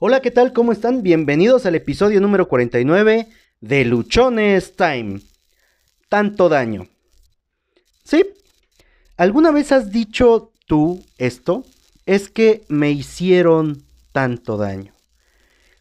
Hola, 0.00 0.20
¿qué 0.20 0.30
tal? 0.30 0.52
¿Cómo 0.52 0.70
están? 0.70 1.02
Bienvenidos 1.02 1.66
al 1.66 1.74
episodio 1.74 2.20
número 2.20 2.46
49 2.46 3.26
de 3.60 3.84
Luchones 3.84 4.76
Time. 4.76 5.20
Tanto 6.08 6.48
daño. 6.48 6.86
¿Sí? 8.04 8.24
¿Alguna 9.16 9.50
vez 9.50 9.72
has 9.72 9.90
dicho 9.90 10.52
tú 10.68 11.02
esto? 11.18 11.64
Es 12.06 12.28
que 12.28 12.62
me 12.68 12.92
hicieron 12.92 13.82
tanto 14.12 14.56
daño. 14.56 14.92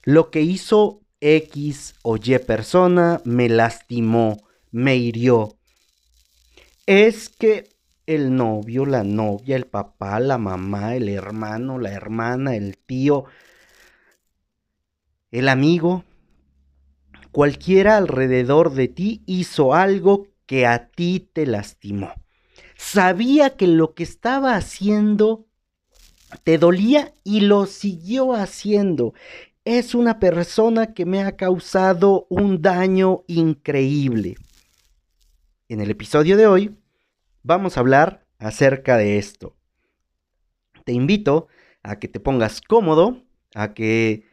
Lo 0.02 0.32
que 0.32 0.42
hizo 0.42 1.00
X 1.22 1.94
o 2.02 2.18
Y 2.18 2.40
persona 2.40 3.22
me 3.24 3.50
lastimó, 3.50 4.42
me 4.72 4.96
hirió. 4.96 5.56
Es 6.88 7.30
que 7.30 7.70
el 8.08 8.36
novio, 8.36 8.88
la 8.88 9.04
novia, 9.04 9.56
el 9.56 9.68
papá, 9.68 10.20
la 10.20 10.40
mamá, 10.40 10.96
el 10.96 11.08
hermano, 11.08 11.78
la 11.78 11.92
hermana, 11.92 12.56
el 12.56 12.80
tío, 12.80 13.26
el 15.38 15.50
amigo, 15.50 16.04
cualquiera 17.32 17.98
alrededor 17.98 18.74
de 18.74 18.88
ti 18.88 19.22
hizo 19.28 19.76
algo 19.76 20.28
que 20.48 20.66
a 20.66 20.90
ti 20.90 21.30
te 21.32 21.46
lastimó. 21.46 22.12
Sabía 22.76 23.56
que 23.56 23.68
lo 23.68 23.94
que 23.94 24.04
estaba 24.04 24.56
haciendo 24.56 25.46
te 26.44 26.58
dolía 26.58 27.14
y 27.24 27.42
lo 27.42 27.66
siguió 27.68 28.34
haciendo. 28.34 29.14
Es 29.66 29.94
una 29.94 30.20
persona 30.20 30.94
que 30.94 31.06
me 31.06 31.22
ha 31.22 31.36
causado 31.36 32.26
un 32.30 32.62
daño 32.62 33.24
increíble. 33.28 34.36
En 35.70 35.82
el 35.82 35.92
episodio 35.92 36.38
de 36.38 36.48
hoy 36.48 36.76
vamos 37.44 37.78
a 37.78 37.82
hablar 37.82 38.26
acerca 38.40 38.98
de 38.98 39.18
esto. 39.18 39.56
Te 40.86 40.94
invito 40.94 41.48
a 41.84 42.00
que 42.00 42.08
te 42.08 42.20
pongas 42.20 42.62
cómodo, 42.62 43.24
a 43.54 43.74
que 43.74 44.27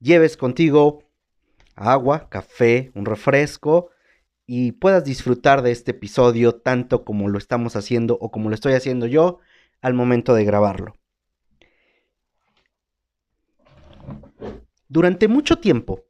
lleves 0.00 0.36
contigo 0.36 1.04
agua, 1.76 2.28
café, 2.28 2.90
un 2.94 3.06
refresco 3.06 3.90
y 4.46 4.72
puedas 4.72 5.04
disfrutar 5.04 5.62
de 5.62 5.70
este 5.70 5.92
episodio 5.92 6.56
tanto 6.56 7.04
como 7.04 7.28
lo 7.28 7.38
estamos 7.38 7.76
haciendo 7.76 8.18
o 8.20 8.30
como 8.30 8.48
lo 8.48 8.54
estoy 8.54 8.72
haciendo 8.72 9.06
yo 9.06 9.38
al 9.80 9.94
momento 9.94 10.34
de 10.34 10.44
grabarlo. 10.44 10.96
Durante 14.88 15.28
mucho 15.28 15.58
tiempo, 15.60 16.04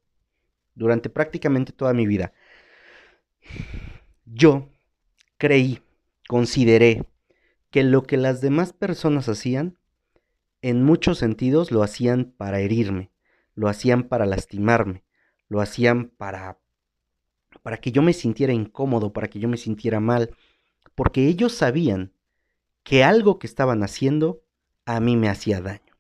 durante 0.75 1.11
prácticamente 1.11 1.73
toda 1.73 1.93
mi 1.93 2.07
vida, 2.07 2.33
yo 4.25 4.71
creí, 5.37 5.83
consideré 6.27 7.05
que 7.71 7.85
lo 7.85 8.05
que 8.05 8.17
las 8.17 8.41
demás 8.41 8.73
personas 8.73 9.29
hacían, 9.29 9.77
en 10.63 10.83
muchos 10.83 11.19
sentidos 11.19 11.71
lo 11.71 11.83
hacían 11.83 12.33
para 12.37 12.61
herirme, 12.61 13.10
lo 13.61 13.69
hacían 13.69 14.05
para 14.05 14.25
lastimarme, 14.25 15.05
lo 15.51 15.61
hacían 15.61 16.09
para 16.09 16.59
para 17.63 17.77
que 17.77 17.93
yo 17.93 18.01
me 18.01 18.15
sintiera 18.15 18.55
incómodo, 18.55 19.13
para 19.13 19.29
que 19.29 19.39
yo 19.39 19.51
me 19.51 19.59
sintiera 19.59 20.01
mal, 20.01 20.35
porque 20.95 21.27
ellos 21.27 21.53
sabían 21.53 22.15
que 22.85 23.05
algo 23.05 23.39
que 23.39 23.47
estaban 23.47 23.83
haciendo 23.83 24.43
a 24.87 24.99
mí 24.99 25.15
me 25.19 25.29
hacía 25.29 25.61
daño. 25.61 25.95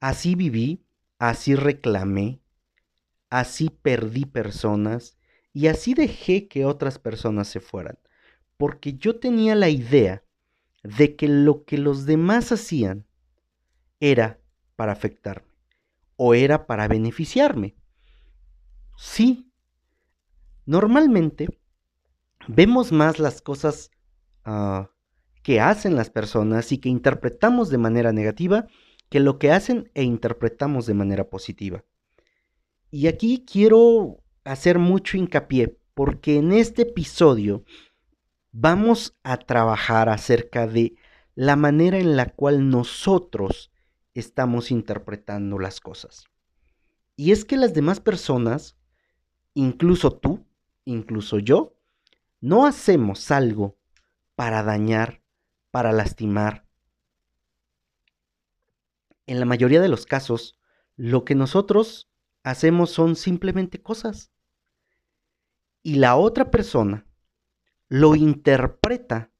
Así 0.00 0.34
viví, 0.34 0.82
así 1.20 1.54
reclamé, 1.54 2.40
así 3.30 3.70
perdí 3.70 4.24
personas 4.24 5.16
y 5.52 5.68
así 5.68 5.94
dejé 5.94 6.48
que 6.48 6.64
otras 6.64 6.98
personas 6.98 7.46
se 7.46 7.60
fueran, 7.60 7.96
porque 8.56 8.94
yo 8.94 9.20
tenía 9.20 9.54
la 9.54 9.68
idea 9.68 10.24
de 10.82 11.14
que 11.14 11.28
lo 11.28 11.64
que 11.64 11.78
los 11.78 12.06
demás 12.06 12.50
hacían 12.50 13.06
era 14.00 14.40
para 14.74 14.90
afectarme 14.90 15.51
o 16.16 16.34
era 16.34 16.66
para 16.66 16.88
beneficiarme. 16.88 17.76
Sí, 18.96 19.52
normalmente 20.66 21.48
vemos 22.46 22.92
más 22.92 23.18
las 23.18 23.42
cosas 23.42 23.90
ah, 24.44 24.90
que 25.42 25.60
hacen 25.60 25.96
las 25.96 26.10
personas 26.10 26.72
y 26.72 26.78
que 26.78 26.88
interpretamos 26.88 27.68
de 27.70 27.78
manera 27.78 28.12
negativa 28.12 28.66
que 29.08 29.20
lo 29.20 29.38
que 29.38 29.50
hacen 29.50 29.90
e 29.94 30.04
interpretamos 30.04 30.86
de 30.86 30.94
manera 30.94 31.28
positiva. 31.28 31.84
Y 32.90 33.08
aquí 33.08 33.44
quiero 33.46 34.22
hacer 34.44 34.78
mucho 34.78 35.16
hincapié 35.16 35.78
porque 35.94 36.36
en 36.36 36.52
este 36.52 36.82
episodio 36.82 37.64
vamos 38.52 39.16
a 39.22 39.38
trabajar 39.38 40.08
acerca 40.08 40.66
de 40.66 40.94
la 41.34 41.56
manera 41.56 41.98
en 41.98 42.16
la 42.16 42.26
cual 42.26 42.68
nosotros 42.68 43.71
estamos 44.14 44.70
interpretando 44.70 45.58
las 45.58 45.80
cosas. 45.80 46.26
Y 47.16 47.32
es 47.32 47.44
que 47.44 47.56
las 47.56 47.74
demás 47.74 48.00
personas, 48.00 48.76
incluso 49.54 50.12
tú, 50.12 50.46
incluso 50.84 51.38
yo, 51.38 51.76
no 52.40 52.66
hacemos 52.66 53.30
algo 53.30 53.78
para 54.34 54.62
dañar, 54.62 55.22
para 55.70 55.92
lastimar. 55.92 56.66
En 59.26 59.38
la 59.40 59.46
mayoría 59.46 59.80
de 59.80 59.88
los 59.88 60.06
casos, 60.06 60.58
lo 60.96 61.24
que 61.24 61.34
nosotros 61.34 62.10
hacemos 62.42 62.90
son 62.90 63.16
simplemente 63.16 63.80
cosas. 63.80 64.32
Y 65.82 65.96
la 65.96 66.16
otra 66.16 66.50
persona 66.50 67.06
lo 67.88 68.14
interpreta 68.14 69.30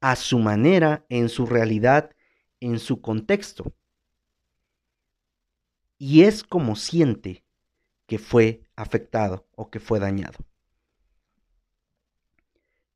a 0.00 0.16
su 0.16 0.38
manera, 0.38 1.06
en 1.08 1.28
su 1.28 1.46
realidad, 1.46 2.14
en 2.60 2.78
su 2.78 3.00
contexto 3.00 3.74
y 5.98 6.22
es 6.22 6.44
como 6.44 6.76
siente 6.76 7.44
que 8.06 8.18
fue 8.18 8.62
afectado 8.76 9.46
o 9.54 9.70
que 9.70 9.80
fue 9.80 9.98
dañado. 9.98 10.38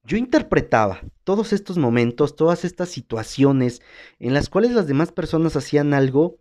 Yo 0.04 0.16
interpretaba 0.16 1.00
todos 1.22 1.52
estos 1.52 1.78
momentos, 1.78 2.34
todas 2.34 2.64
estas 2.64 2.88
situaciones 2.88 3.82
en 4.18 4.34
las 4.34 4.48
cuales 4.48 4.72
las 4.72 4.86
demás 4.86 5.12
personas 5.12 5.54
hacían 5.54 5.94
algo 5.94 6.38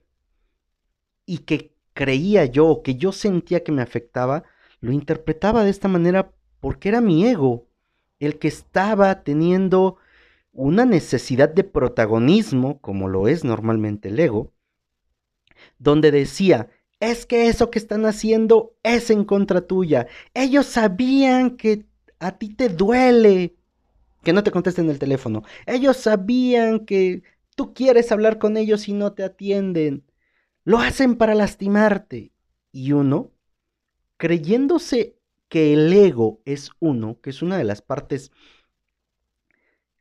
y 1.26 1.40
que 1.40 1.76
creía 1.94 2.46
yo 2.46 2.82
que 2.84 2.96
yo 2.96 3.12
sentía 3.12 3.64
que 3.64 3.72
me 3.72 3.82
afectaba, 3.82 4.44
lo 4.80 4.92
interpretaba 4.92 5.64
de 5.64 5.70
esta 5.70 5.88
manera 5.88 6.32
porque 6.60 6.90
era 6.90 7.02
mi 7.02 7.28
ego 7.28 7.68
el 8.20 8.40
que 8.40 8.48
estaba 8.48 9.24
teniendo 9.24 9.98
una 10.54 10.86
necesidad 10.86 11.50
de 11.50 11.64
protagonismo, 11.64 12.80
como 12.82 13.08
lo 13.08 13.28
es 13.28 13.44
normalmente 13.44 14.10
el 14.10 14.20
ego, 14.20 14.54
donde 15.82 16.12
decía, 16.12 16.70
es 17.00 17.26
que 17.26 17.48
eso 17.48 17.72
que 17.72 17.80
están 17.80 18.06
haciendo 18.06 18.76
es 18.84 19.10
en 19.10 19.26
contra 19.26 19.62
tuya. 19.62 20.08
Ellos 20.36 20.68
sabían 20.68 21.58
que 21.58 21.86
a 22.20 22.38
ti 22.38 22.54
te 22.54 22.70
duele 22.70 23.56
que 24.24 24.34
no 24.34 24.44
te 24.44 24.52
contesten 24.52 24.90
el 24.92 25.00
teléfono. 25.00 25.42
Ellos 25.66 25.98
sabían 25.98 26.86
que 26.86 27.24
tú 27.56 27.74
quieres 27.74 28.12
hablar 28.12 28.38
con 28.38 28.56
ellos 28.56 28.88
y 28.88 28.94
no 28.94 29.14
te 29.14 29.24
atienden. 29.24 30.06
Lo 30.64 30.78
hacen 30.78 31.16
para 31.16 31.34
lastimarte. 31.34 32.32
Y 32.72 32.92
uno, 32.92 33.32
creyéndose 34.18 35.18
que 35.50 35.74
el 35.74 35.92
ego 35.92 36.40
es 36.46 36.70
uno, 36.80 37.20
que 37.22 37.32
es 37.32 37.42
una 37.42 37.58
de 37.58 37.64
las 37.64 37.82
partes 37.82 38.32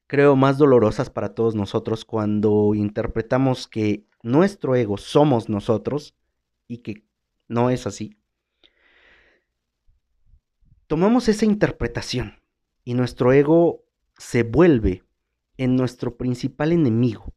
creo 0.07 0.35
más 0.35 0.59
dolorosas 0.59 1.09
para 1.09 1.35
todos 1.37 1.55
nosotros 1.55 2.05
cuando 2.05 2.75
interpretamos 2.75 3.69
que 3.69 4.10
nuestro 4.23 4.75
ego 4.77 4.97
somos 4.97 5.49
nosotros 5.49 6.15
y 6.69 6.79
que 6.79 7.05
no 7.49 7.71
es 7.71 7.87
así, 7.87 8.17
tomamos 10.87 11.29
esa 11.29 11.45
interpretación 11.45 12.41
y 12.85 12.95
nuestro 12.95 13.33
ego 13.33 13.85
se 14.17 14.43
vuelve 14.43 15.05
en 15.57 15.77
nuestro 15.77 16.17
principal 16.17 16.73
enemigo 16.73 17.35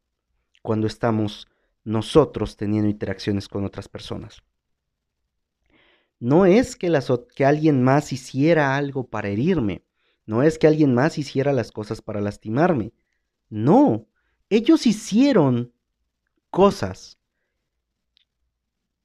cuando 0.62 0.86
estamos 0.86 1.46
nosotros 1.84 2.56
teniendo 2.56 2.88
interacciones 2.88 3.48
con 3.48 3.64
otras 3.64 3.88
personas. 3.88 4.42
No 6.18 6.46
es 6.46 6.74
que, 6.76 6.90
que 7.34 7.44
alguien 7.44 7.82
más 7.82 8.12
hiciera 8.12 8.76
algo 8.76 9.06
para 9.06 9.28
herirme, 9.28 9.84
no 10.24 10.42
es 10.42 10.58
que 10.58 10.66
alguien 10.66 10.94
más 10.94 11.18
hiciera 11.18 11.52
las 11.52 11.70
cosas 11.70 12.00
para 12.00 12.22
lastimarme, 12.22 12.94
no, 13.50 14.06
ellos 14.48 14.86
hicieron 14.86 15.73
cosas. 16.54 17.18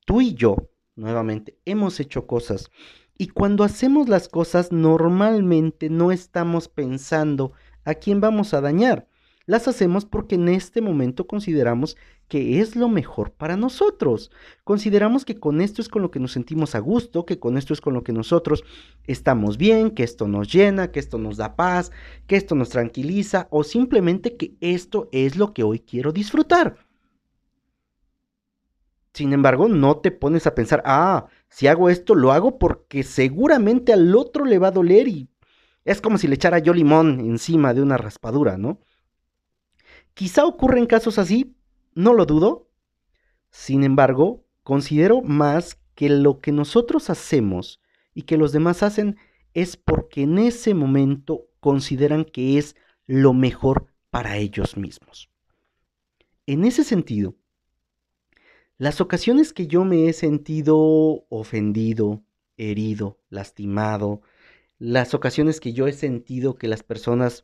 Tú 0.06 0.22
y 0.22 0.36
yo, 0.36 0.70
nuevamente, 0.96 1.58
hemos 1.66 2.00
hecho 2.00 2.28
cosas. 2.28 2.70
Y 3.18 3.30
cuando 3.30 3.64
hacemos 3.64 4.08
las 4.08 4.30
cosas, 4.30 4.72
normalmente 4.72 5.90
no 5.90 6.12
estamos 6.12 6.68
pensando 6.68 7.54
a 7.86 7.96
quién 7.96 8.22
vamos 8.22 8.54
a 8.54 8.62
dañar. 8.62 9.08
Las 9.48 9.68
hacemos 9.68 10.06
porque 10.06 10.36
en 10.36 10.48
este 10.48 10.80
momento 10.80 11.26
consideramos 11.26 11.98
que 12.28 12.60
es 12.60 12.76
lo 12.76 12.88
mejor 12.88 13.32
para 13.32 13.58
nosotros. 13.58 14.30
Consideramos 14.64 15.26
que 15.26 15.40
con 15.40 15.60
esto 15.60 15.82
es 15.82 15.90
con 15.90 16.04
lo 16.04 16.12
que 16.12 16.20
nos 16.20 16.34
sentimos 16.34 16.76
a 16.76 16.80
gusto, 16.80 17.26
que 17.26 17.40
con 17.40 17.58
esto 17.58 17.74
es 17.74 17.82
con 17.82 17.96
lo 17.96 18.04
que 18.04 18.14
nosotros 18.14 18.64
estamos 19.08 19.58
bien, 19.58 19.90
que 19.90 20.04
esto 20.04 20.28
nos 20.28 20.54
llena, 20.54 20.92
que 20.92 21.00
esto 21.00 21.18
nos 21.18 21.38
da 21.38 21.56
paz, 21.56 21.92
que 22.28 22.36
esto 22.36 22.54
nos 22.54 22.70
tranquiliza 22.70 23.48
o 23.50 23.64
simplemente 23.64 24.38
que 24.38 24.54
esto 24.62 25.10
es 25.12 25.36
lo 25.36 25.52
que 25.56 25.64
hoy 25.64 25.80
quiero 25.80 26.12
disfrutar. 26.12 26.89
Sin 29.20 29.34
embargo, 29.34 29.68
no 29.68 29.98
te 29.98 30.12
pones 30.12 30.48
a 30.48 30.56
pensar, 30.56 30.82
ah, 30.86 31.28
si 31.50 31.68
hago 31.68 31.90
esto, 31.90 32.16
lo 32.16 32.32
hago 32.32 32.58
porque 32.58 33.04
seguramente 33.04 33.92
al 33.92 34.16
otro 34.16 34.46
le 34.46 34.60
va 34.60 34.70
a 34.70 34.72
doler 34.72 35.10
y 35.10 35.28
es 35.84 36.00
como 36.00 36.18
si 36.18 36.30
le 36.30 36.36
echara 36.36 36.60
yo 36.60 36.74
limón 36.74 37.20
encima 37.20 37.74
de 37.74 37.82
una 37.82 37.98
raspadura, 37.98 38.58
¿no? 38.58 38.80
Quizá 40.14 40.46
ocurren 40.46 40.86
casos 40.86 41.20
así, 41.20 41.58
no 41.94 42.14
lo 42.14 42.26
dudo. 42.26 42.70
Sin 43.50 43.84
embargo, 43.84 44.46
considero 44.64 45.22
más 45.22 45.78
que 45.96 46.08
lo 46.08 46.40
que 46.40 46.54
nosotros 46.54 47.10
hacemos 47.10 47.82
y 48.14 48.22
que 48.22 48.38
los 48.38 48.54
demás 48.54 48.84
hacen 48.84 49.18
es 49.54 49.76
porque 49.76 50.22
en 50.22 50.38
ese 50.38 50.74
momento 50.74 51.50
consideran 51.60 52.24
que 52.24 52.58
es 52.58 52.78
lo 53.06 53.34
mejor 53.34 53.88
para 54.12 54.38
ellos 54.38 54.78
mismos. 54.78 55.30
En 56.46 56.64
ese 56.64 56.86
sentido, 56.86 57.36
las 58.80 59.02
ocasiones 59.02 59.54
que 59.54 59.68
yo 59.68 59.84
me 59.84 60.08
he 60.08 60.14
sentido 60.14 61.26
ofendido, 61.30 62.24
herido, 62.58 63.20
lastimado, 63.30 64.22
las 64.80 65.14
ocasiones 65.14 65.60
que 65.60 65.74
yo 65.74 65.86
he 65.88 65.94
sentido 65.94 66.56
que 66.56 66.70
las 66.70 66.82
personas 66.82 67.44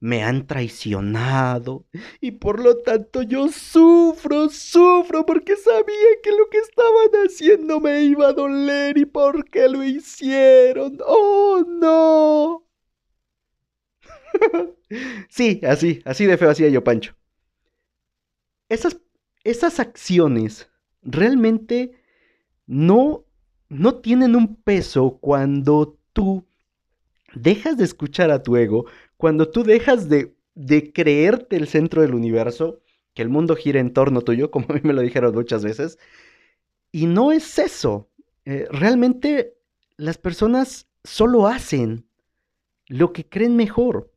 me 0.00 0.22
han 0.22 0.46
traicionado 0.46 1.86
y 2.20 2.32
por 2.32 2.60
lo 2.60 2.76
tanto 2.78 3.22
yo 3.22 3.48
sufro, 3.48 4.50
sufro 4.50 5.24
porque 5.24 5.56
sabía 5.56 6.08
que 6.22 6.30
lo 6.30 6.48
que 6.50 6.58
estaban 6.58 7.26
haciendo 7.26 7.80
me 7.80 8.02
iba 8.02 8.28
a 8.28 8.32
doler 8.34 8.98
y 8.98 9.06
porque 9.06 9.66
lo 9.68 9.82
hicieron. 9.82 10.98
¡Oh, 11.06 11.64
no! 11.66 12.66
sí, 15.30 15.60
así, 15.64 16.02
así 16.04 16.26
de 16.26 16.36
feo 16.36 16.50
hacía 16.50 16.68
yo, 16.68 16.84
Pancho. 16.84 17.14
Esas, 18.68 18.98
esas 19.50 19.80
acciones 19.80 20.70
realmente 21.02 21.92
no, 22.66 23.24
no 23.68 23.96
tienen 23.96 24.36
un 24.36 24.56
peso 24.56 25.18
cuando 25.20 25.98
tú 26.12 26.46
dejas 27.34 27.76
de 27.76 27.84
escuchar 27.84 28.30
a 28.30 28.42
tu 28.42 28.56
ego, 28.56 28.86
cuando 29.16 29.48
tú 29.48 29.62
dejas 29.62 30.08
de, 30.08 30.34
de 30.54 30.92
creerte 30.92 31.56
el 31.56 31.68
centro 31.68 32.02
del 32.02 32.14
universo, 32.14 32.80
que 33.14 33.22
el 33.22 33.28
mundo 33.28 33.56
gira 33.56 33.80
en 33.80 33.92
torno 33.92 34.22
tuyo, 34.22 34.50
como 34.50 34.66
a 34.70 34.74
mí 34.74 34.80
me 34.82 34.92
lo 34.92 35.02
dijeron 35.02 35.34
muchas 35.34 35.64
veces, 35.64 35.98
y 36.92 37.06
no 37.06 37.32
es 37.32 37.58
eso. 37.58 38.08
Eh, 38.44 38.66
realmente 38.70 39.54
las 39.96 40.18
personas 40.18 40.88
solo 41.04 41.46
hacen 41.46 42.06
lo 42.86 43.12
que 43.12 43.28
creen 43.28 43.56
mejor. 43.56 44.12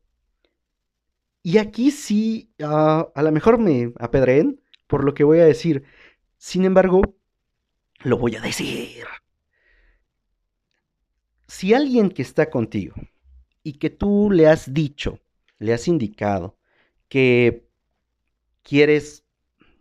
Y 1.42 1.58
aquí 1.58 1.90
sí, 1.90 2.50
ah, 2.62 3.08
a 3.14 3.22
lo 3.22 3.30
mejor 3.30 3.58
me 3.58 3.92
apedreen 3.98 4.60
por 4.86 5.04
lo 5.04 5.14
que 5.14 5.24
voy 5.24 5.38
a 5.40 5.44
decir. 5.44 5.84
Sin 6.36 6.64
embargo, 6.64 7.02
lo 8.02 8.18
voy 8.18 8.36
a 8.36 8.40
decir. 8.40 9.06
Si 11.46 11.72
alguien 11.72 12.10
que 12.10 12.22
está 12.22 12.50
contigo 12.50 12.94
y 13.62 13.74
que 13.74 13.90
tú 13.90 14.30
le 14.30 14.48
has 14.48 14.74
dicho, 14.74 15.20
le 15.58 15.72
has 15.72 15.88
indicado 15.88 16.56
que 17.08 17.66
quieres, 18.62 19.24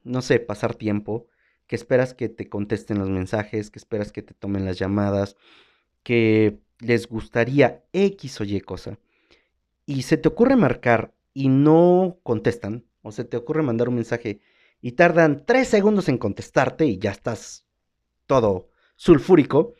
no 0.03 0.21
sé, 0.21 0.39
pasar 0.39 0.75
tiempo, 0.75 1.27
que 1.67 1.75
esperas 1.75 2.13
que 2.13 2.29
te 2.29 2.49
contesten 2.49 2.99
los 2.99 3.09
mensajes, 3.09 3.71
que 3.71 3.79
esperas 3.79 4.11
que 4.11 4.21
te 4.21 4.33
tomen 4.33 4.65
las 4.65 4.77
llamadas, 4.77 5.35
que 6.03 6.59
les 6.79 7.07
gustaría 7.07 7.83
X 7.93 8.41
o 8.41 8.43
Y 8.43 8.59
cosa, 8.61 8.99
y 9.85 10.03
se 10.03 10.17
te 10.17 10.27
ocurre 10.27 10.55
marcar 10.55 11.13
y 11.33 11.49
no 11.49 12.19
contestan, 12.23 12.85
o 13.01 13.11
se 13.11 13.23
te 13.23 13.37
ocurre 13.37 13.63
mandar 13.63 13.89
un 13.89 13.95
mensaje 13.95 14.41
y 14.85 14.91
tardan 14.91 15.45
tres 15.45 15.69
segundos 15.69 16.09
en 16.09 16.17
contestarte 16.17 16.85
y 16.85 16.97
ya 16.99 17.11
estás 17.11 17.65
todo 18.27 18.67
sulfúrico, 18.97 19.75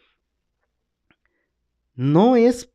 no 1.94 2.38
es 2.38 2.72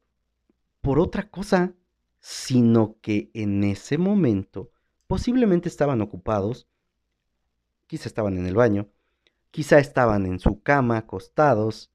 por 0.82 1.00
otra 1.00 1.30
cosa, 1.30 1.72
sino 2.20 2.96
que 3.00 3.30
en 3.32 3.64
ese 3.64 3.96
momento 3.96 4.70
posiblemente 5.06 5.70
estaban 5.70 6.02
ocupados, 6.02 6.68
quizá 7.86 8.10
estaban 8.10 8.36
en 8.36 8.44
el 8.44 8.54
baño, 8.54 8.90
quizá 9.50 9.78
estaban 9.78 10.26
en 10.26 10.38
su 10.38 10.60
cama 10.60 10.98
acostados, 10.98 11.90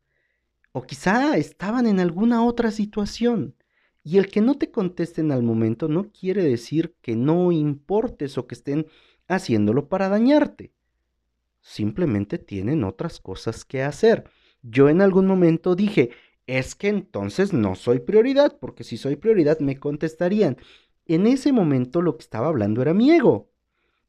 o 0.72 0.82
quizá 0.82 1.38
estaban 1.38 1.86
en 1.86 2.00
alguna 2.00 2.44
otra 2.44 2.72
situación. 2.72 3.54
Y 4.04 4.18
el 4.18 4.32
que 4.32 4.42
no 4.42 4.56
te 4.56 4.72
contesten 4.72 5.32
al 5.32 5.44
momento 5.44 5.88
no 5.88 6.12
quiere 6.12 6.44
decir 6.44 6.96
que 7.04 7.16
no 7.16 7.52
importes 7.52 8.40
o 8.40 8.48
que 8.48 8.56
estén 8.56 8.88
haciéndolo 9.28 9.90
para 9.90 10.10
dañarte. 10.10 10.74
Simplemente 11.62 12.38
tienen 12.38 12.84
otras 12.84 13.20
cosas 13.20 13.64
que 13.66 13.84
hacer. 13.84 14.30
Yo 14.62 14.90
en 14.90 15.02
algún 15.02 15.28
momento 15.28 15.76
dije, 15.76 16.12
es 16.46 16.76
que 16.76 16.90
entonces 16.90 17.54
no 17.54 17.76
soy 17.76 18.00
prioridad, 18.00 18.58
porque 18.60 18.84
si 18.84 18.98
soy 18.98 19.16
prioridad 19.16 19.60
me 19.60 19.80
contestarían. 19.80 20.58
En 21.06 21.28
ese 21.28 21.52
momento 21.54 22.02
lo 22.02 22.18
que 22.18 22.24
estaba 22.24 22.48
hablando 22.48 22.82
era 22.82 22.94
mi 22.94 23.12
ego. 23.12 23.50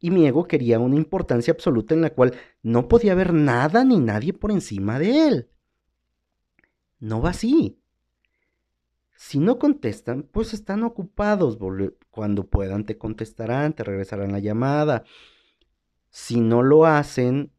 Y 0.00 0.10
mi 0.10 0.26
ego 0.26 0.46
quería 0.46 0.78
una 0.78 0.96
importancia 0.96 1.52
absoluta 1.52 1.94
en 1.94 2.02
la 2.02 2.10
cual 2.10 2.34
no 2.62 2.88
podía 2.88 3.12
haber 3.12 3.32
nada 3.32 3.84
ni 3.84 3.98
nadie 3.98 4.32
por 4.32 4.50
encima 4.50 4.98
de 4.98 5.28
él. 5.28 5.48
No 6.98 7.22
va 7.22 7.30
así. 7.30 7.78
Si 9.14 9.38
no 9.38 9.58
contestan, 9.58 10.24
pues 10.24 10.54
están 10.54 10.82
ocupados. 10.82 11.58
Cuando 12.10 12.46
puedan 12.46 12.84
te 12.84 12.98
contestarán, 12.98 13.72
te 13.72 13.84
regresarán 13.84 14.32
la 14.32 14.40
llamada. 14.40 15.04
Si 16.10 16.40
no 16.40 16.62
lo 16.62 16.86
hacen, 16.86 17.52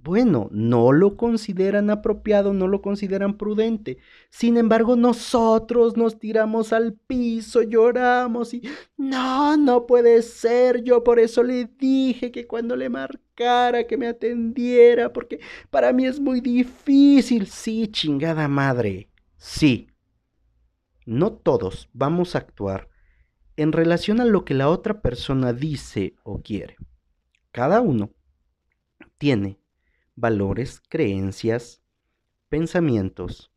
bueno, 0.00 0.48
no 0.52 0.92
lo 0.92 1.16
consideran 1.16 1.90
apropiado, 1.90 2.54
no 2.54 2.68
lo 2.68 2.80
consideran 2.82 3.36
prudente. 3.36 3.98
Sin 4.30 4.56
embargo, 4.56 4.94
nosotros 4.94 5.96
nos 5.96 6.18
tiramos 6.18 6.72
al 6.72 6.94
piso, 6.94 7.62
lloramos 7.62 8.54
y 8.54 8.62
no, 8.96 9.56
no 9.56 9.86
puede 9.86 10.22
ser. 10.22 10.84
Yo 10.84 11.02
por 11.02 11.18
eso 11.18 11.42
le 11.42 11.64
dije 11.64 12.30
que 12.30 12.46
cuando 12.46 12.76
le 12.76 12.88
marcara, 12.88 13.86
que 13.86 13.96
me 13.96 14.06
atendiera, 14.06 15.12
porque 15.12 15.40
para 15.70 15.92
mí 15.92 16.06
es 16.06 16.20
muy 16.20 16.40
difícil. 16.40 17.46
Sí, 17.48 17.88
chingada 17.88 18.48
madre. 18.48 19.08
Sí. 19.36 19.88
No 21.08 21.32
todos 21.32 21.88
vamos 21.94 22.34
a 22.34 22.40
actuar 22.40 22.90
en 23.56 23.72
relación 23.72 24.20
a 24.20 24.26
lo 24.26 24.44
que 24.44 24.52
la 24.52 24.68
otra 24.68 25.00
persona 25.00 25.54
dice 25.54 26.16
o 26.22 26.42
quiere. 26.42 26.76
Cada 27.50 27.80
uno 27.80 28.10
tiene 29.16 29.58
valores, 30.16 30.82
creencias, 30.86 31.80
pensamientos, 32.50 33.50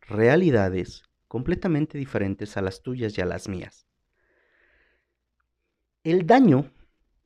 realidades 0.00 1.02
completamente 1.26 1.98
diferentes 1.98 2.56
a 2.56 2.62
las 2.62 2.82
tuyas 2.82 3.18
y 3.18 3.20
a 3.20 3.26
las 3.26 3.48
mías. 3.48 3.88
El 6.04 6.24
daño 6.24 6.70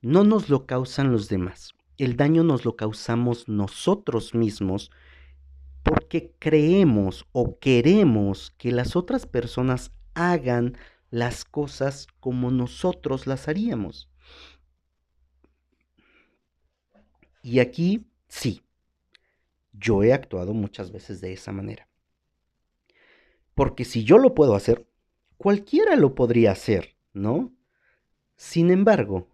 no 0.01 0.23
nos 0.23 0.49
lo 0.49 0.65
causan 0.65 1.11
los 1.11 1.29
demás, 1.29 1.75
el 1.99 2.17
daño 2.17 2.43
nos 2.43 2.65
lo 2.65 2.75
causamos 2.75 3.47
nosotros 3.47 4.33
mismos 4.33 4.89
porque 5.83 6.33
creemos 6.39 7.25
o 7.31 7.59
queremos 7.59 8.51
que 8.57 8.71
las 8.71 8.95
otras 8.95 9.25
personas 9.25 9.91
hagan 10.13 10.77
las 11.09 11.45
cosas 11.45 12.07
como 12.19 12.51
nosotros 12.51 13.27
las 13.27 13.47
haríamos. 13.47 14.09
Y 17.43 17.59
aquí 17.59 18.05
Sí, 18.31 18.63
yo 19.73 20.03
he 20.03 20.13
actuado 20.13 20.53
muchas 20.53 20.93
veces 20.93 21.19
de 21.19 21.33
esa 21.33 21.51
manera. 21.51 21.89
Porque 23.53 23.83
si 23.83 24.05
yo 24.05 24.17
lo 24.19 24.33
puedo 24.33 24.55
hacer, 24.55 24.87
cualquiera 25.35 25.97
lo 25.97 26.15
podría 26.15 26.53
hacer, 26.53 26.95
¿no? 27.11 27.53
Sin 28.37 28.71
embargo, 28.71 29.27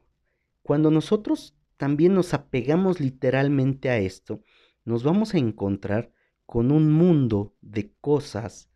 cuando 0.63 0.89
nosotros 0.89 1.55
también 1.77 2.15
nos 2.15 2.33
apegamos 2.33 2.99
literalmente 2.99 3.91
a 3.91 3.99
esto, 3.99 4.41
nos 4.83 5.03
vamos 5.03 5.35
a 5.35 5.37
encontrar 5.37 6.11
con 6.47 6.71
un 6.71 6.91
mundo 6.91 7.53
de 7.61 7.93
cosas 8.01 8.69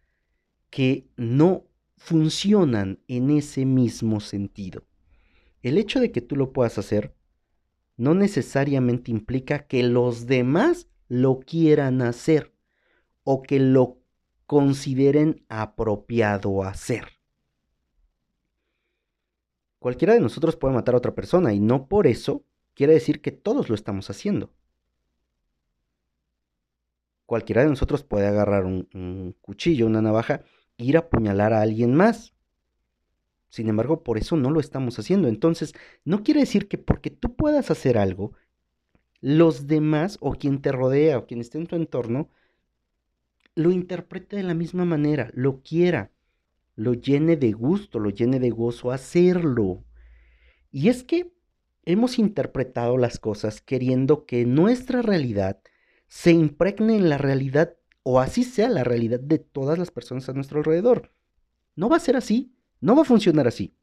que 0.69 1.07
no 1.15 1.65
funcionan 1.97 2.99
en 3.07 3.31
ese 3.31 3.65
mismo 3.65 4.19
sentido. 4.19 4.83
El 5.61 5.77
hecho 5.77 5.99
de 5.99 6.11
que 6.11 6.21
tú 6.21 6.35
lo 6.35 6.51
puedas 6.53 6.77
hacer 6.77 7.15
no 7.95 8.13
necesariamente 8.13 9.09
implica 9.09 9.67
que 9.67 9.83
los 9.83 10.27
demás 10.27 10.89
lo 11.07 11.39
quieran 11.39 12.01
hacer 12.01 12.53
o 13.23 13.41
que 13.41 13.59
lo 13.59 13.99
consideren 14.45 15.45
apropiado 15.47 16.63
hacer. 16.63 17.05
Cualquiera 19.79 20.13
de 20.13 20.19
nosotros 20.19 20.57
puede 20.57 20.73
matar 20.73 20.95
a 20.95 20.97
otra 20.97 21.15
persona 21.15 21.53
y 21.53 21.59
no 21.59 21.87
por 21.87 22.05
eso 22.05 22.43
quiere 22.73 22.93
decir 22.93 23.21
que 23.21 23.31
todos 23.31 23.69
lo 23.69 23.75
estamos 23.75 24.09
haciendo. 24.09 24.51
Cualquiera 27.31 27.63
de 27.63 27.69
nosotros 27.69 28.03
puede 28.03 28.27
agarrar 28.27 28.65
un, 28.65 29.37
cuchillo, 29.39 29.85
una 29.85 30.01
navaja, 30.01 30.41
e 30.77 30.83
ir 30.83 30.97
a 30.97 30.99
apuñalar 30.99 31.53
a 31.53 31.61
alguien 31.61 31.95
más. 31.95 32.33
Sin 33.47 33.69
embargo, 33.69 34.03
por 34.03 34.17
eso 34.17 34.35
no 34.35 34.51
lo 34.51 34.59
estamos 34.59 34.99
haciendo. 34.99 35.29
Entonces, 35.29 35.71
no 36.03 36.23
quiere 36.23 36.41
decir 36.41 36.67
que 36.67 36.77
porque 36.77 37.09
tú 37.09 37.37
puedas 37.37 37.71
hacer 37.71 37.97
algo, 37.97 38.33
los 39.21 39.65
demás 39.65 40.17
o 40.19 40.33
quien 40.33 40.61
te 40.61 40.73
rodea 40.73 41.19
o 41.19 41.25
quien 41.25 41.39
esté 41.39 41.57
en 41.57 41.67
tu 41.67 41.77
entorno 41.77 42.27
lo 43.55 43.71
interprete 43.71 44.35
de 44.35 44.43
la 44.43 44.53
misma 44.53 44.83
manera, 44.83 45.31
lo 45.33 45.61
quiera, 45.61 46.11
lo 46.75 46.95
llene 46.95 47.37
de 47.37 47.53
gusto, 47.53 47.99
lo 47.99 48.09
llene 48.09 48.41
de 48.41 48.49
gozo 48.49 48.91
hacerlo. 48.91 49.85
Y 50.69 50.89
es 50.89 51.05
que 51.05 51.31
hemos 51.85 52.19
interpretado 52.19 52.97
las 52.97 53.19
cosas 53.19 53.61
queriendo 53.61 54.25
que 54.25 54.45
nuestra 54.45 55.01
realidad 55.01 55.61
se 56.11 56.31
impregne 56.31 56.97
en 56.97 57.07
la 57.07 57.17
realidad 57.17 57.77
o 58.03 58.19
así 58.19 58.43
sea 58.43 58.67
la 58.67 58.83
realidad 58.83 59.21
de 59.21 59.39
todas 59.39 59.79
las 59.79 59.91
personas 59.91 60.27
a 60.27 60.33
nuestro 60.33 60.57
alrededor. 60.57 61.13
No 61.77 61.87
va 61.87 61.95
a 61.95 62.01
ser 62.01 62.17
así, 62.17 62.53
no 62.81 62.97
va 62.97 63.03
a 63.03 63.05
funcionar 63.05 63.47
así. 63.47 63.73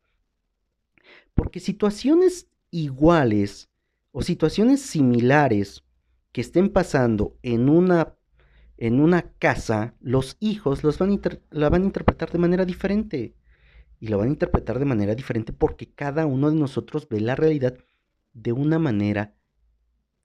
Porque 1.32 1.58
situaciones 1.58 2.46
iguales 2.70 3.70
o 4.12 4.20
situaciones 4.20 4.82
similares 4.82 5.84
que 6.30 6.42
estén 6.42 6.68
pasando 6.68 7.38
en 7.40 7.70
una, 7.70 8.14
en 8.76 9.00
una 9.00 9.32
casa, 9.38 9.94
los 9.98 10.36
hijos 10.38 10.84
los 10.84 10.98
van 10.98 11.18
la 11.48 11.70
van 11.70 11.82
a 11.82 11.86
interpretar 11.86 12.30
de 12.30 12.38
manera 12.38 12.66
diferente. 12.66 13.36
Y 14.00 14.08
la 14.08 14.18
van 14.18 14.28
a 14.28 14.32
interpretar 14.32 14.78
de 14.78 14.84
manera 14.84 15.14
diferente 15.14 15.54
porque 15.54 15.94
cada 15.94 16.26
uno 16.26 16.50
de 16.50 16.56
nosotros 16.56 17.08
ve 17.08 17.22
la 17.22 17.36
realidad 17.36 17.78
de 18.34 18.52
una 18.52 18.78
manera 18.78 19.34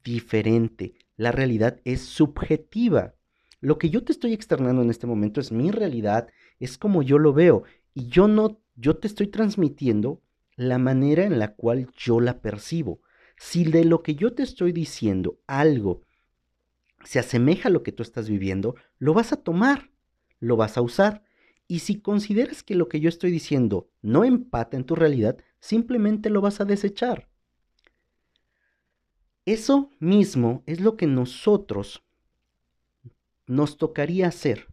diferente. 0.03 0.95
La 1.15 1.32
realidad 1.32 1.79
es 1.86 2.01
subjetiva. 2.01 3.13
Lo 3.60 3.77
que 3.77 3.89
yo 3.89 4.03
te 4.03 4.12
estoy 4.12 4.34
externando 4.34 4.82
en 4.82 4.89
este 4.89 5.08
momento 5.08 5.39
es 5.39 5.51
mi 5.51 5.72
realidad, 5.72 6.27
es 6.60 6.77
como 6.77 7.01
yo 7.01 7.17
lo 7.17 7.34
veo. 7.34 7.63
Y 7.93 8.08
yo 8.08 8.27
no, 8.27 8.60
yo 8.75 8.98
te 8.98 9.08
estoy 9.08 9.27
transmitiendo 9.27 10.22
la 10.55 10.77
manera 10.77 11.24
en 11.24 11.39
la 11.39 11.53
cual 11.53 11.89
yo 11.96 12.20
la 12.20 12.41
percibo. 12.41 13.01
Si 13.38 13.63
de 13.63 13.86
lo 13.86 14.03
que 14.03 14.15
yo 14.15 14.34
te 14.34 14.43
estoy 14.43 14.72
diciendo 14.72 15.39
algo 15.48 16.01
se 17.03 17.20
asemeja 17.20 17.70
a 17.70 17.72
lo 17.72 17.84
que 17.84 17.91
tú 17.91 18.03
estás 18.03 18.29
viviendo, 18.29 18.75
lo 18.98 19.13
vas 19.13 19.34
a 19.34 19.38
tomar, 19.38 19.91
lo 20.39 20.55
vas 20.55 20.77
a 20.77 20.82
usar. 20.82 21.24
Y 21.67 21.79
si 21.79 22.00
consideras 22.01 22.63
que 22.63 22.75
lo 22.75 22.88
que 22.88 23.00
yo 23.00 23.10
estoy 23.10 23.32
diciendo 23.32 23.89
no 24.01 24.24
empata 24.24 24.77
en 24.77 24.86
tu 24.86 24.96
realidad, 24.96 25.38
simplemente 25.60 26.29
lo 26.29 26.41
vas 26.41 26.62
a 26.62 26.65
desechar. 26.65 27.29
Eso 29.45 29.89
mismo 30.00 30.63
es 30.65 30.79
lo 30.79 30.95
que 30.95 31.07
nosotros 31.07 32.03
nos 33.45 33.77
tocaría 33.77 34.27
hacer 34.27 34.67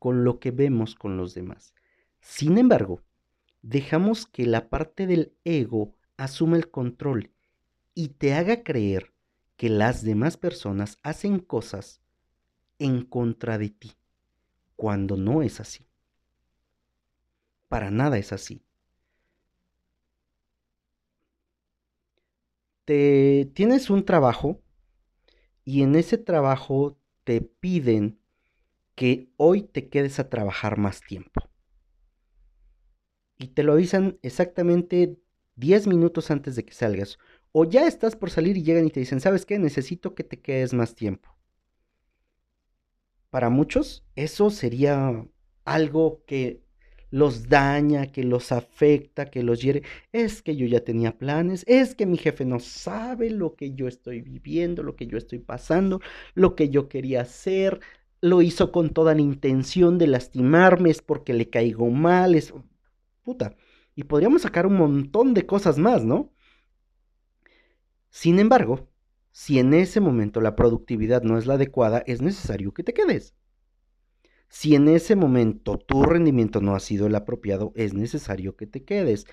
con 0.00 0.24
lo 0.24 0.40
que 0.40 0.50
vemos 0.50 0.96
con 0.96 1.16
los 1.16 1.34
demás. 1.34 1.74
Sin 2.20 2.58
embargo, 2.58 3.02
dejamos 3.62 4.26
que 4.26 4.46
la 4.46 4.68
parte 4.68 5.06
del 5.06 5.32
ego 5.44 5.94
asuma 6.16 6.56
el 6.56 6.70
control 6.70 7.30
y 7.94 8.08
te 8.08 8.34
haga 8.34 8.64
creer 8.64 9.12
que 9.56 9.68
las 9.68 10.02
demás 10.02 10.36
personas 10.36 10.98
hacen 11.02 11.38
cosas 11.38 12.00
en 12.78 13.04
contra 13.04 13.58
de 13.58 13.70
ti, 13.70 13.92
cuando 14.74 15.16
no 15.16 15.42
es 15.42 15.60
así. 15.60 15.86
Para 17.68 17.90
nada 17.90 18.18
es 18.18 18.32
así. 18.32 18.62
Te 22.84 23.50
tienes 23.54 23.90
un 23.90 24.04
trabajo 24.04 24.60
y 25.64 25.82
en 25.82 25.94
ese 25.96 26.18
trabajo 26.18 26.98
te 27.24 27.40
piden 27.40 28.18
que 28.94 29.30
hoy 29.36 29.62
te 29.62 29.88
quedes 29.88 30.18
a 30.18 30.28
trabajar 30.28 30.78
más 30.78 31.00
tiempo 31.00 31.42
y 33.38 33.48
te 33.48 33.62
lo 33.62 33.72
avisan 33.72 34.18
exactamente 34.22 35.18
10 35.56 35.86
minutos 35.86 36.30
antes 36.30 36.56
de 36.56 36.64
que 36.64 36.74
salgas. 36.74 37.18
O 37.52 37.64
ya 37.64 37.86
estás 37.86 38.16
por 38.16 38.30
salir 38.30 38.56
y 38.56 38.62
llegan 38.62 38.86
y 38.86 38.90
te 38.90 39.00
dicen, 39.00 39.20
¿sabes 39.20 39.46
qué? 39.46 39.58
Necesito 39.58 40.14
que 40.14 40.24
te 40.24 40.40
quedes 40.40 40.74
más 40.74 40.94
tiempo. 40.94 41.36
Para 43.30 43.50
muchos 43.50 44.04
eso 44.16 44.50
sería 44.50 45.26
algo 45.64 46.24
que 46.26 46.63
los 47.14 47.48
daña, 47.48 48.10
que 48.10 48.24
los 48.24 48.50
afecta, 48.50 49.26
que 49.30 49.44
los 49.44 49.62
hiere. 49.62 49.84
Es 50.10 50.42
que 50.42 50.56
yo 50.56 50.66
ya 50.66 50.80
tenía 50.80 51.16
planes, 51.16 51.64
es 51.68 51.94
que 51.94 52.06
mi 52.06 52.18
jefe 52.18 52.44
no 52.44 52.58
sabe 52.58 53.30
lo 53.30 53.54
que 53.54 53.72
yo 53.72 53.86
estoy 53.86 54.20
viviendo, 54.20 54.82
lo 54.82 54.96
que 54.96 55.06
yo 55.06 55.16
estoy 55.16 55.38
pasando, 55.38 56.00
lo 56.34 56.56
que 56.56 56.70
yo 56.70 56.88
quería 56.88 57.20
hacer. 57.20 57.78
Lo 58.20 58.42
hizo 58.42 58.72
con 58.72 58.90
toda 58.90 59.14
la 59.14 59.20
intención 59.20 59.96
de 59.96 60.08
lastimarme, 60.08 60.90
es 60.90 61.02
porque 61.02 61.34
le 61.34 61.48
caigo 61.48 61.88
mal, 61.88 62.34
es 62.34 62.52
puta. 63.22 63.54
Y 63.94 64.02
podríamos 64.04 64.42
sacar 64.42 64.66
un 64.66 64.74
montón 64.74 65.34
de 65.34 65.46
cosas 65.46 65.78
más, 65.78 66.04
¿no? 66.04 66.32
Sin 68.10 68.40
embargo, 68.40 68.88
si 69.30 69.60
en 69.60 69.72
ese 69.72 70.00
momento 70.00 70.40
la 70.40 70.56
productividad 70.56 71.22
no 71.22 71.38
es 71.38 71.46
la 71.46 71.54
adecuada, 71.54 72.02
es 72.08 72.22
necesario 72.22 72.74
que 72.74 72.82
te 72.82 72.92
quedes. 72.92 73.34
Si 74.48 74.74
en 74.74 74.88
ese 74.88 75.16
momento 75.16 75.78
tu 75.78 76.02
rendimiento 76.04 76.60
no 76.60 76.74
ha 76.74 76.80
sido 76.80 77.06
el 77.06 77.14
apropiado, 77.14 77.72
es 77.74 77.94
necesario 77.94 78.56
que 78.56 78.66
te 78.66 78.84
quedes. 78.84 79.26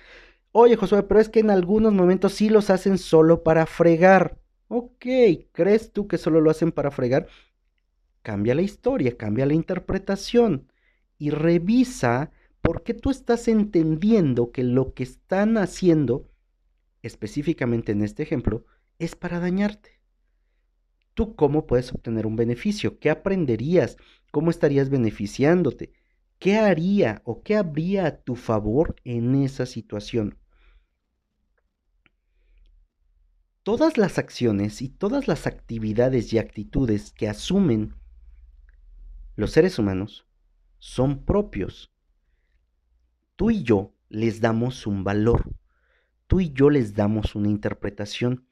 Oye, 0.50 0.76
Josué, 0.76 1.02
pero 1.04 1.20
es 1.20 1.28
que 1.28 1.40
en 1.40 1.50
algunos 1.50 1.92
momentos 1.92 2.34
sí 2.34 2.48
los 2.48 2.70
hacen 2.70 2.98
solo 2.98 3.42
para 3.42 3.66
fregar. 3.66 4.38
Ok, 4.68 5.06
¿crees 5.52 5.92
tú 5.92 6.08
que 6.08 6.18
solo 6.18 6.40
lo 6.40 6.50
hacen 6.50 6.72
para 6.72 6.90
fregar? 6.90 7.26
Cambia 8.22 8.54
la 8.54 8.62
historia, 8.62 9.16
cambia 9.16 9.46
la 9.46 9.54
interpretación 9.54 10.70
y 11.18 11.30
revisa 11.30 12.30
porque 12.62 12.94
tú 12.94 13.10
estás 13.10 13.48
entendiendo 13.48 14.52
que 14.52 14.62
lo 14.62 14.94
que 14.94 15.02
están 15.02 15.56
haciendo, 15.56 16.28
específicamente 17.02 17.92
en 17.92 18.02
este 18.02 18.22
ejemplo, 18.22 18.64
es 18.98 19.16
para 19.16 19.40
dañarte. 19.40 20.00
¿Tú 21.14 21.34
cómo 21.34 21.66
puedes 21.66 21.92
obtener 21.92 22.26
un 22.26 22.36
beneficio? 22.36 22.98
¿Qué 22.98 23.10
aprenderías? 23.10 23.96
¿Cómo 24.32 24.50
estarías 24.50 24.90
beneficiándote? 24.90 25.92
¿Qué 26.40 26.56
haría 26.56 27.22
o 27.24 27.44
qué 27.44 27.54
habría 27.54 28.06
a 28.06 28.16
tu 28.16 28.34
favor 28.34 28.96
en 29.04 29.36
esa 29.36 29.64
situación? 29.64 30.36
Todas 33.62 33.96
las 33.96 34.18
acciones 34.18 34.82
y 34.82 34.88
todas 34.88 35.28
las 35.28 35.46
actividades 35.46 36.32
y 36.32 36.38
actitudes 36.38 37.12
que 37.12 37.28
asumen 37.28 37.94
los 39.36 39.52
seres 39.52 39.78
humanos 39.78 40.26
son 40.80 41.24
propios 41.24 41.92
tú 43.36 43.50
y 43.50 43.62
yo 43.62 43.92
les 44.08 44.40
damos 44.40 44.86
un 44.86 45.04
valor, 45.04 45.50
tú 46.26 46.40
y 46.40 46.52
yo 46.52 46.70
les 46.70 46.94
damos 46.94 47.34
una 47.34 47.48
interpretación 47.48 48.46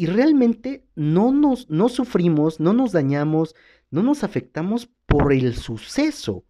y 0.00 0.06
realmente 0.06 0.86
no 0.94 1.30
nos 1.30 1.68
no 1.68 1.90
sufrimos, 1.90 2.58
no 2.58 2.72
nos 2.72 2.92
dañamos, 2.92 3.54
no 3.90 4.02
nos 4.02 4.24
afectamos 4.24 4.88
por 5.04 5.30
el 5.30 5.54
suceso. 5.54 6.46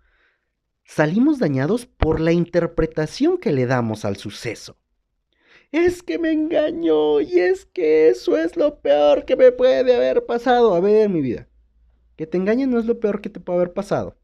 Salimos 0.84 1.40
dañados 1.40 1.84
por 1.84 2.20
la 2.20 2.30
interpretación 2.30 3.38
que 3.38 3.50
le 3.50 3.66
damos 3.66 4.04
al 4.04 4.14
suceso. 4.14 4.76
Es 5.72 6.04
que 6.04 6.20
me 6.20 6.30
engañó 6.30 7.20
y 7.20 7.40
es 7.40 7.66
que 7.66 8.08
eso 8.08 8.38
es 8.38 8.56
lo 8.56 8.78
peor 8.78 9.24
que 9.24 9.34
me 9.34 9.50
puede 9.50 9.96
haber 9.96 10.26
pasado. 10.26 10.72
A 10.76 10.78
ver, 10.78 11.08
mi 11.08 11.20
vida, 11.20 11.48
que 12.14 12.28
te 12.28 12.36
engañen 12.36 12.70
no 12.70 12.78
es 12.78 12.86
lo 12.86 13.00
peor 13.00 13.20
que 13.20 13.30
te 13.30 13.40
puede 13.40 13.56
haber 13.58 13.72
pasado. 13.72 14.16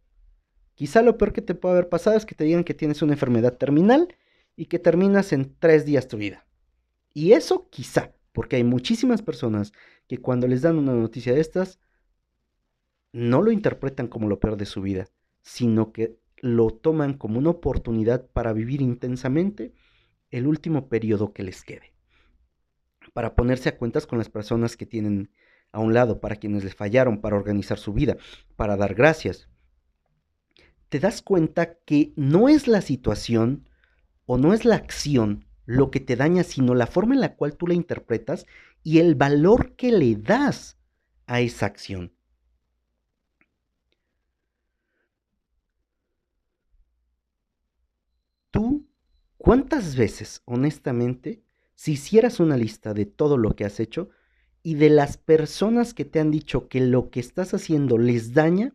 Quizá 0.77 1.03
lo 1.03 1.19
peor 1.19 1.33
que 1.33 1.43
te 1.43 1.57
puede 1.57 1.73
haber 1.73 1.89
pasado 1.89 2.17
es 2.17 2.27
que 2.27 2.37
te 2.37 2.45
digan 2.45 2.63
que 2.63 2.75
tienes 2.75 3.03
una 3.03 3.15
enfermedad 3.15 3.57
terminal 3.57 4.07
y 4.55 4.67
que 4.67 4.79
terminas 4.79 5.33
en 5.33 5.53
tres 5.59 5.85
días 5.85 6.07
tu 6.07 6.17
vida. 6.17 6.47
Y 7.13 7.33
eso 7.33 7.69
quizá, 7.71 8.13
porque 8.37 8.57
hay 8.57 8.65
muchísimas 8.65 9.23
personas 9.23 9.73
que 10.07 10.19
cuando 10.19 10.47
les 10.47 10.61
dan 10.61 10.77
una 10.77 10.93
noticia 10.93 11.33
de 11.33 11.41
estas, 11.41 11.81
no 13.11 13.41
lo 13.41 13.51
interpretan 13.51 14.09
como 14.09 14.29
lo 14.29 14.41
peor 14.41 14.59
de 14.59 14.67
su 14.67 14.83
vida, 14.83 15.09
sino 15.41 15.91
que 15.91 16.19
lo 16.43 16.69
toman 16.69 17.15
como 17.15 17.39
una 17.39 17.49
oportunidad 17.49 18.27
para 18.27 18.53
vivir 18.53 18.83
intensamente 18.83 19.73
el 20.31 20.47
último 20.47 20.91
periodo 20.91 21.33
que 21.33 21.45
les 21.45 21.65
quede. 21.65 21.95
Para 23.15 23.35
ponerse 23.35 23.71
a 23.71 23.79
cuentas 23.79 24.07
con 24.07 24.19
las 24.19 24.29
personas 24.29 24.77
que 24.77 24.85
tienen 24.85 25.31
a 25.73 25.81
un 25.81 25.95
lado, 25.95 26.21
para 26.21 26.37
quienes 26.37 26.63
les 26.63 26.75
fallaron, 26.75 27.23
para 27.23 27.37
organizar 27.37 27.79
su 27.79 27.95
vida, 27.95 28.19
para 28.55 28.77
dar 28.77 28.95
gracias, 28.95 29.49
te 30.91 31.01
das 31.01 31.23
cuenta 31.23 31.79
que 31.87 32.13
no 32.17 32.51
es 32.51 32.69
la 32.69 32.83
situación 32.83 33.67
o 34.27 34.37
no 34.37 34.53
es 34.53 34.67
la 34.67 34.75
acción 34.75 35.47
lo 35.67 35.91
que 35.91 36.01
te 36.01 36.17
daña, 36.17 36.45
sino 36.45 36.75
la 36.75 36.87
forma 36.87 37.15
en 37.15 37.21
la 37.21 37.37
cual 37.37 37.57
tú 37.57 37.67
la 37.67 37.75
interpretas 37.75 38.47
y 38.83 39.01
el 39.01 39.17
valor 39.17 39.77
que 39.77 39.93
le 39.93 40.15
das 40.17 40.79
a 41.27 41.41
esa 41.41 41.67
acción. 41.67 42.13
Tú, 48.51 48.89
¿cuántas 49.37 49.97
veces, 49.97 50.41
honestamente, 50.47 51.43
si 51.75 51.93
hicieras 51.93 52.41
una 52.41 52.57
lista 52.57 52.95
de 52.95 53.05
todo 53.05 53.37
lo 53.37 53.55
que 53.55 53.65
has 53.65 53.81
hecho 53.81 54.09
y 54.63 54.77
de 54.77 54.89
las 54.89 55.19
personas 55.19 55.95
que 55.95 56.05
te 56.05 56.21
han 56.21 56.31
dicho 56.31 56.69
que 56.69 56.81
lo 56.81 57.11
que 57.11 57.21
estás 57.21 57.55
haciendo 57.55 57.99
les 57.99 58.33
daña, 58.33 58.75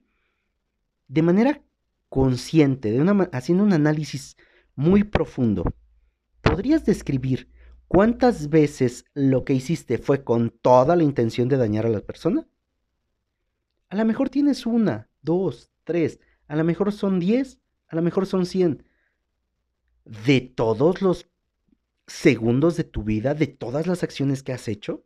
de 1.07 1.21
manera 1.21 1.63
consciente, 2.10 2.98
haciendo 3.31 3.63
un 3.63 3.74
análisis 3.74 4.38
muy 4.75 5.03
profundo, 5.03 5.63
¿podrías 6.62 6.86
describir 6.86 7.50
¿Cuántas 7.88 8.50
veces 8.50 9.06
lo 9.15 9.44
que 9.46 9.53
hiciste 9.53 9.98
fue 9.98 10.24
con 10.24 10.51
toda 10.51 10.96
la 10.96 11.01
intención 11.01 11.50
de 11.50 11.58
dañar 11.58 11.88
a 11.88 11.89
la 11.89 12.01
persona? 12.01 12.48
A 13.89 13.96
lo 13.96 14.06
mejor 14.06 14.30
tienes 14.30 14.68
una, 14.68 15.10
dos, 15.24 15.72
tres, 15.84 16.20
a 16.48 16.56
lo 16.56 16.63
mejor 16.63 16.91
son 16.91 17.20
diez, 17.20 17.58
a 17.88 17.96
lo 17.96 18.03
mejor 18.03 18.27
son 18.27 18.46
cien. 18.46 18.86
De 20.06 20.39
todos 20.39 21.01
los 21.01 21.27
segundos 22.06 22.77
de 22.77 22.84
tu 22.84 23.03
vida, 23.03 23.34
de 23.34 23.48
todas 23.48 23.88
las 23.88 24.03
acciones 24.03 24.44
que 24.44 24.53
has 24.53 24.68
hecho, 24.68 25.03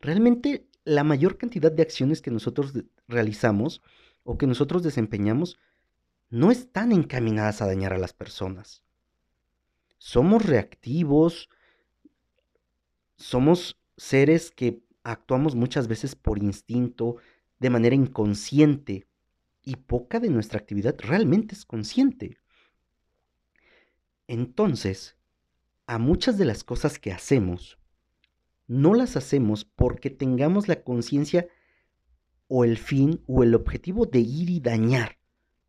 realmente 0.00 0.66
la 0.84 1.04
mayor 1.04 1.36
cantidad 1.36 1.70
de 1.70 1.82
acciones 1.82 2.22
que 2.22 2.30
nosotros 2.30 2.72
realizamos 3.08 3.82
o 4.22 4.38
que 4.38 4.46
nosotros 4.46 4.82
desempeñamos 4.82 5.58
no 6.30 6.50
están 6.50 6.92
encaminadas 6.92 7.60
a 7.60 7.66
dañar 7.66 7.92
a 7.92 7.98
las 7.98 8.14
personas. 8.14 8.84
Somos 9.98 10.44
reactivos, 10.44 11.48
somos 13.16 13.78
seres 13.96 14.50
que 14.50 14.82
actuamos 15.02 15.54
muchas 15.54 15.88
veces 15.88 16.14
por 16.14 16.38
instinto, 16.38 17.16
de 17.58 17.70
manera 17.70 17.94
inconsciente, 17.94 19.06
y 19.62 19.76
poca 19.76 20.20
de 20.20 20.30
nuestra 20.30 20.58
actividad 20.58 20.96
realmente 20.98 21.54
es 21.54 21.64
consciente. 21.64 22.36
Entonces, 24.26 25.16
a 25.86 25.98
muchas 25.98 26.38
de 26.38 26.44
las 26.44 26.64
cosas 26.64 26.98
que 26.98 27.12
hacemos, 27.12 27.78
no 28.66 28.94
las 28.94 29.16
hacemos 29.16 29.64
porque 29.64 30.10
tengamos 30.10 30.68
la 30.68 30.82
conciencia 30.82 31.48
o 32.48 32.64
el 32.64 32.78
fin 32.78 33.22
o 33.26 33.42
el 33.42 33.54
objetivo 33.54 34.06
de 34.06 34.20
ir 34.20 34.50
y 34.50 34.60
dañar. 34.60 35.18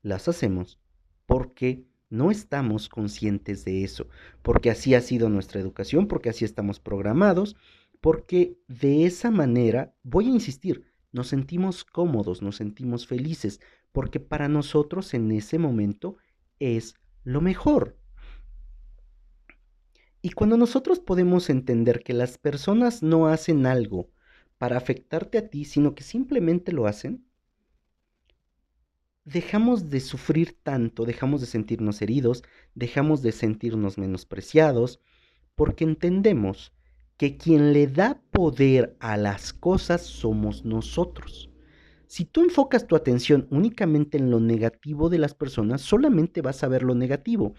Las 0.01 0.27
hacemos 0.27 0.79
porque 1.25 1.85
no 2.15 2.31
estamos 2.31 2.89
conscientes 2.89 3.65
de 3.65 3.83
eso, 3.83 4.07
porque 4.41 4.69
así 4.69 4.95
ha 4.95 5.01
sido 5.01 5.29
nuestra 5.29 5.59
educación, 5.59 6.07
porque 6.07 6.29
así 6.29 6.45
estamos 6.45 6.79
programados, 6.79 7.55
porque 8.01 8.57
de 8.67 9.05
esa 9.05 9.31
manera, 9.31 9.93
voy 10.03 10.27
a 10.27 10.33
insistir, 10.33 10.85
nos 11.11 11.27
sentimos 11.27 11.83
cómodos, 11.83 12.41
nos 12.41 12.57
sentimos 12.57 13.07
felices, 13.07 13.59
porque 13.91 14.19
para 14.19 14.47
nosotros 14.47 15.13
en 15.13 15.31
ese 15.31 15.57
momento 15.59 16.17
es 16.59 16.95
lo 17.23 17.41
mejor. 17.41 17.97
Y 20.21 20.31
cuando 20.31 20.57
nosotros 20.57 20.99
podemos 20.99 21.49
entender 21.49 22.01
que 22.03 22.13
las 22.13 22.37
personas 22.37 23.03
no 23.03 23.27
hacen 23.27 23.65
algo 23.65 24.09
para 24.57 24.77
afectarte 24.77 25.37
a 25.37 25.49
ti, 25.49 25.65
sino 25.65 25.95
que 25.95 26.03
simplemente 26.03 26.71
lo 26.71 26.87
hacen, 26.87 27.25
dejamos 29.25 29.89
de 29.89 29.99
sufrir 29.99 30.57
tanto, 30.63 31.03
dejamos 31.03 31.41
de 31.41 31.47
sentirnos 31.47 32.01
heridos, 32.01 32.43
dejamos 32.75 33.21
de 33.21 33.31
sentirnos 33.31 33.97
menospreciados, 33.97 35.01
porque 35.55 35.83
entendemos 35.83 36.73
que 37.17 37.37
quien 37.37 37.73
le 37.73 37.87
da 37.87 38.21
poder 38.31 38.95
a 38.99 39.17
las 39.17 39.51
cosas 39.53 40.01
somos 40.01 40.63
nosotros. 40.63 41.49
Si 42.07 42.25
tú 42.25 42.43
enfocas 42.43 42.87
tu 42.87 42.95
atención 42.95 43.47
únicamente 43.49 44.17
en 44.17 44.29
lo 44.29 44.39
negativo 44.39 45.09
de 45.09 45.17
las 45.17 45.33
personas, 45.33 45.81
solamente 45.81 46.41
vas 46.41 46.63
a 46.63 46.67
ver 46.67 46.83
lo 46.83 46.93
negativo. 46.93 47.55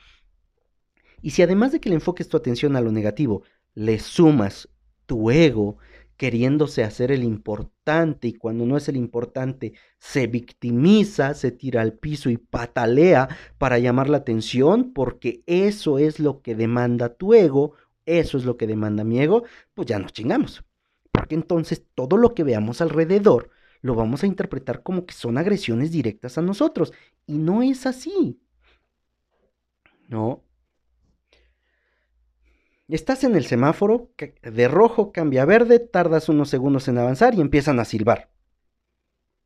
Y 1.21 1.31
si 1.31 1.43
además 1.43 1.73
de 1.73 1.81
que 1.81 1.89
le 1.89 1.97
enfoques 1.97 2.29
tu 2.29 2.37
atención 2.37 2.77
a 2.77 2.81
lo 2.81 2.93
negativo, 2.93 3.43
le 3.75 3.99
sumas 3.99 4.69
tu 5.07 5.31
ego 5.31 5.79
queriéndose 6.17 6.83
hacer 6.83 7.13
el 7.13 7.25
importante 7.25 8.29
y 8.29 8.35
cuando 8.35 8.67
no 8.67 8.77
es 8.77 8.89
el 8.89 8.97
importante 8.97 9.75
se 9.99 10.27
victimiza, 10.27 11.35
se 11.35 11.53
tira 11.53 11.83
al 11.83 11.93
piso 11.93 12.31
y 12.31 12.39
patalea 12.39 13.29
para 13.59 13.79
llamar 13.79 14.09
la 14.09 14.19
atención 14.19 14.93
porque 14.93 15.43
eso 15.47 15.99
es 15.99 16.19
lo 16.19 16.43
que 16.43 16.55
demanda 16.55 17.15
tu 17.15 17.35
ego, 17.35 17.75
eso 18.07 18.39
es 18.39 18.45
lo 18.45 18.57
que 18.57 18.67
demanda 18.67 19.05
mi 19.05 19.21
ego, 19.21 19.45
pues 19.75 19.87
ya 19.89 19.99
nos 19.99 20.13
chingamos. 20.13 20.65
Porque 21.13 21.35
entonces 21.35 21.85
todo 21.95 22.17
lo 22.17 22.35
que 22.35 22.45
veamos 22.45 22.81
alrededor 22.81 23.51
lo 23.83 23.95
vamos 23.95 24.23
a 24.23 24.27
interpretar 24.27 24.83
como 24.83 25.07
que 25.07 25.15
son 25.15 25.39
agresiones 25.39 25.91
directas 25.91 26.39
a 26.39 26.43
nosotros 26.43 26.93
y 27.27 27.39
no 27.39 27.63
es 27.63 27.87
así. 27.87 28.41
No, 30.09 30.46
Estás 32.89 33.25
en 33.25 33.35
el 33.35 33.45
semáforo, 33.45 34.11
de 34.43 34.69
rojo 34.69 35.11
cambia 35.11 35.43
a 35.43 35.45
verde, 35.45 35.81
tardas 35.81 36.29
unos 36.29 36.49
segundos 36.49 36.87
en 36.87 36.99
avanzar 36.99 37.35
y 37.35 37.41
empiezan 37.41 37.81
a 37.81 37.85
silbar. 37.85 38.31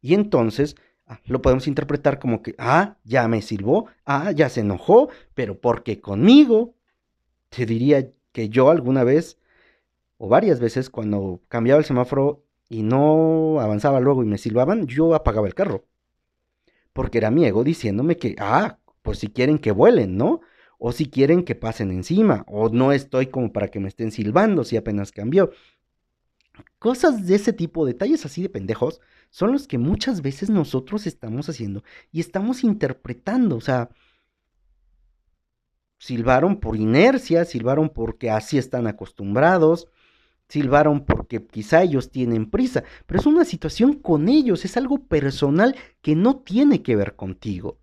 Y 0.03 0.13
entonces 0.13 0.77
ah, 1.07 1.21
lo 1.25 1.41
podemos 1.41 1.67
interpretar 1.67 2.19
como 2.19 2.43
que, 2.43 2.55
ah, 2.59 2.99
ya 3.05 3.27
me 3.29 3.41
silbó, 3.41 3.89
ah, 4.05 4.31
ya 4.33 4.51
se 4.51 4.61
enojó, 4.61 5.09
pero 5.35 5.59
porque 5.59 6.01
conmigo. 6.01 6.75
Te 7.49 7.67
diría 7.67 8.13
que 8.33 8.49
yo 8.51 8.71
alguna 8.71 9.05
vez, 9.05 9.39
o 10.19 10.29
varias 10.29 10.61
veces, 10.61 10.91
cuando 10.91 11.41
cambiaba 11.49 11.81
el 11.81 11.87
semáforo 11.87 12.45
y 12.69 12.83
no 12.83 13.59
avanzaba 13.61 14.01
luego 14.01 14.23
y 14.23 14.27
me 14.27 14.39
silbaban, 14.39 14.87
yo 14.87 15.15
apagaba 15.15 15.47
el 15.49 15.55
carro. 15.55 15.87
Porque 16.93 17.19
era 17.19 17.31
mi 17.31 17.47
ego 17.47 17.65
diciéndome 17.65 18.17
que, 18.19 18.37
ah, 18.39 18.79
pues 19.03 19.19
si 19.19 19.29
quieren 19.29 19.59
que 19.59 19.73
vuelen, 19.73 20.17
¿no? 20.17 20.43
O 20.81 20.93
si 20.93 21.11
quieren 21.11 21.45
que 21.45 21.55
pasen 21.55 21.93
encima, 21.93 22.45
o 22.49 22.71
no 22.71 22.91
estoy 22.91 23.27
como 23.27 23.53
para 23.53 23.69
que 23.69 23.79
me 23.79 23.89
estén 23.89 24.11
silbando 24.11 24.65
si 24.65 24.79
apenas 24.79 25.13
cambió. 25.13 25.53
Cosas 26.79 27.27
de 27.27 27.35
ese 27.37 27.53
tipo, 27.53 27.85
detalles 27.85 28.25
así 28.25 28.43
de 28.43 28.49
pendejos, 28.49 29.01
son 29.29 29.53
los 29.53 29.69
que 29.69 29.77
muchas 29.77 30.23
veces 30.23 30.49
nosotros 30.49 31.07
estamos 31.07 31.49
haciendo 31.51 31.85
y 32.11 32.21
estamos 32.21 32.65
interpretando, 32.65 33.57
o 33.57 33.61
sea, 33.61 33.91
silbaron 35.99 36.59
por 36.61 36.77
inercia, 36.77 37.45
silbaron 37.45 37.91
porque 37.91 38.31
así 38.31 38.57
están 38.57 38.87
acostumbrados, 38.87 39.87
silbaron 40.49 41.05
porque 41.05 41.45
quizá 41.45 41.83
ellos 41.83 42.11
tienen 42.11 42.51
prisa, 42.51 42.85
pero 43.07 43.21
es 43.21 43.27
una 43.27 43.45
situación 43.45 43.95
con 43.95 44.29
ellos, 44.31 44.65
es 44.65 44.79
algo 44.79 44.97
personal 44.99 45.77
que 46.01 46.17
no 46.17 46.39
tiene 46.39 46.83
que 46.83 46.97
ver 46.97 47.17
contigo. 47.17 47.80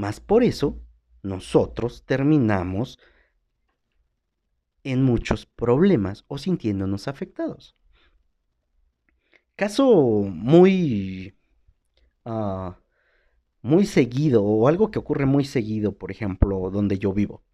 Más 0.00 0.18
por 0.18 0.42
eso, 0.42 0.80
nosotros 1.22 2.06
terminamos 2.06 2.98
en 4.82 5.02
muchos 5.02 5.44
problemas 5.44 6.24
o 6.26 6.38
sintiéndonos 6.38 7.06
afectados. 7.06 7.76
Caso 9.56 9.84
muy, 10.22 11.36
ah, 12.24 12.78
muy 13.60 13.84
seguido 13.84 14.42
o 14.42 14.68
algo 14.68 14.90
que 14.90 14.98
ocurre 14.98 15.26
muy 15.26 15.44
seguido, 15.44 15.92
por 15.98 16.10
ejemplo, 16.10 16.70
donde 16.70 16.98
yo 16.98 17.12
vivo. 17.12 17.44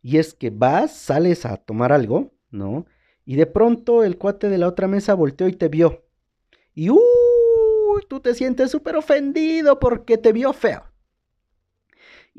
Y 0.00 0.18
es 0.18 0.32
que 0.32 0.50
vas, 0.50 0.96
sales 0.96 1.44
a 1.44 1.56
tomar 1.56 1.90
algo, 1.90 2.32
¿no? 2.52 2.86
Y 3.24 3.34
de 3.34 3.46
pronto 3.46 4.04
el 4.04 4.16
cuate 4.16 4.48
de 4.48 4.58
la 4.58 4.68
otra 4.68 4.86
mesa 4.86 5.14
volteó 5.14 5.48
y 5.48 5.54
te 5.54 5.66
vio. 5.66 6.04
Y 6.72 6.90
uy, 6.90 7.00
tú 8.08 8.20
te 8.20 8.36
sientes 8.36 8.70
súper 8.70 8.94
ofendido 8.94 9.80
porque 9.80 10.18
te 10.18 10.32
vio 10.32 10.52
feo. 10.52 10.89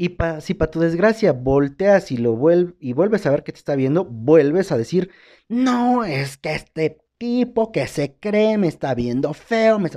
Y 0.01 0.17
si 0.39 0.55
para 0.55 0.71
tu 0.71 0.79
desgracia 0.79 1.31
volteas 1.31 2.11
y 2.11 2.17
lo 2.17 2.35
y 2.79 2.93
vuelves 2.93 3.27
a 3.27 3.29
ver 3.29 3.43
que 3.43 3.51
te 3.51 3.59
está 3.59 3.75
viendo, 3.75 4.03
vuelves 4.03 4.71
a 4.71 4.77
decir, 4.79 5.11
no, 5.47 6.03
es 6.03 6.37
que 6.37 6.55
este 6.55 6.97
tipo 7.19 7.71
que 7.71 7.85
se 7.85 8.15
cree 8.19 8.57
me 8.57 8.67
está 8.67 8.95
viendo 8.95 9.31
feo. 9.35 9.77
Me 9.77 9.91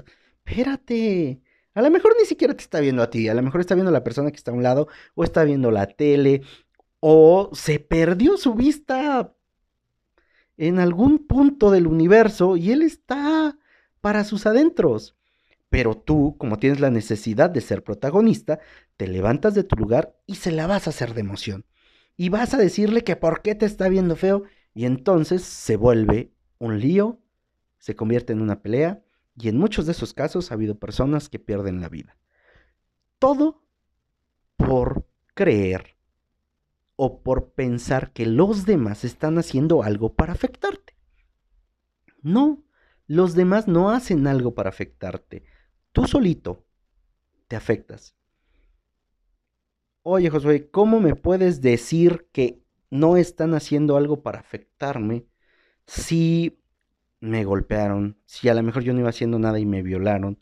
Espérate. 0.44 1.40
A 1.72 1.80
lo 1.80 1.90
mejor 1.90 2.12
ni 2.20 2.26
siquiera 2.26 2.52
te 2.52 2.62
está 2.62 2.80
viendo 2.80 3.02
a 3.02 3.08
ti, 3.08 3.30
a 3.30 3.34
lo 3.34 3.42
mejor 3.42 3.62
está 3.62 3.74
viendo 3.74 3.88
a 3.88 3.94
la 3.94 4.04
persona 4.04 4.30
que 4.30 4.36
está 4.36 4.50
a 4.50 4.54
un 4.54 4.62
lado, 4.62 4.88
o 5.14 5.24
está 5.24 5.42
viendo 5.42 5.70
la 5.70 5.86
tele, 5.86 6.42
o 7.00 7.48
se 7.54 7.78
perdió 7.78 8.36
su 8.36 8.52
vista 8.52 9.34
en 10.58 10.80
algún 10.80 11.26
punto 11.26 11.70
del 11.70 11.86
universo 11.86 12.58
y 12.58 12.72
él 12.72 12.82
está 12.82 13.56
para 14.02 14.24
sus 14.24 14.44
adentros. 14.44 15.16
Pero 15.70 15.96
tú, 15.96 16.36
como 16.38 16.58
tienes 16.58 16.80
la 16.80 16.90
necesidad 16.90 17.50
de 17.50 17.60
ser 17.60 17.82
protagonista, 17.82 18.60
te 18.96 19.08
levantas 19.08 19.54
de 19.54 19.64
tu 19.64 19.76
lugar 19.76 20.16
y 20.26 20.36
se 20.36 20.52
la 20.52 20.66
vas 20.66 20.86
a 20.86 20.90
hacer 20.90 21.14
de 21.14 21.20
emoción. 21.20 21.64
Y 22.16 22.28
vas 22.28 22.54
a 22.54 22.58
decirle 22.58 23.02
que 23.02 23.16
por 23.16 23.42
qué 23.42 23.54
te 23.54 23.66
está 23.66 23.88
viendo 23.88 24.14
feo 24.14 24.44
y 24.72 24.84
entonces 24.86 25.42
se 25.42 25.76
vuelve 25.76 26.32
un 26.58 26.78
lío, 26.78 27.20
se 27.78 27.96
convierte 27.96 28.32
en 28.32 28.40
una 28.40 28.62
pelea 28.62 29.02
y 29.36 29.48
en 29.48 29.58
muchos 29.58 29.86
de 29.86 29.92
esos 29.92 30.14
casos 30.14 30.50
ha 30.50 30.54
habido 30.54 30.78
personas 30.78 31.28
que 31.28 31.38
pierden 31.38 31.80
la 31.80 31.88
vida. 31.88 32.16
Todo 33.18 33.64
por 34.56 35.08
creer 35.34 35.96
o 36.96 37.22
por 37.22 37.52
pensar 37.52 38.12
que 38.12 38.26
los 38.26 38.66
demás 38.66 39.04
están 39.04 39.38
haciendo 39.38 39.82
algo 39.82 40.14
para 40.14 40.32
afectarte. 40.32 40.96
No, 42.22 42.64
los 43.06 43.34
demás 43.34 43.66
no 43.66 43.90
hacen 43.90 44.26
algo 44.26 44.54
para 44.54 44.70
afectarte 44.70 45.44
tú 45.94 46.06
solito 46.06 46.66
te 47.48 47.56
afectas. 47.56 48.14
Oye, 50.02 50.28
Josué, 50.28 50.68
¿cómo 50.70 51.00
me 51.00 51.14
puedes 51.14 51.62
decir 51.62 52.28
que 52.32 52.60
no 52.90 53.16
están 53.16 53.54
haciendo 53.54 53.96
algo 53.96 54.22
para 54.22 54.40
afectarme 54.40 55.24
si 55.86 56.60
me 57.20 57.44
golpearon, 57.44 58.18
si 58.26 58.48
a 58.50 58.54
lo 58.54 58.62
mejor 58.62 58.82
yo 58.82 58.92
no 58.92 59.00
iba 59.00 59.08
haciendo 59.08 59.38
nada 59.38 59.58
y 59.58 59.66
me 59.66 59.82
violaron? 59.82 60.38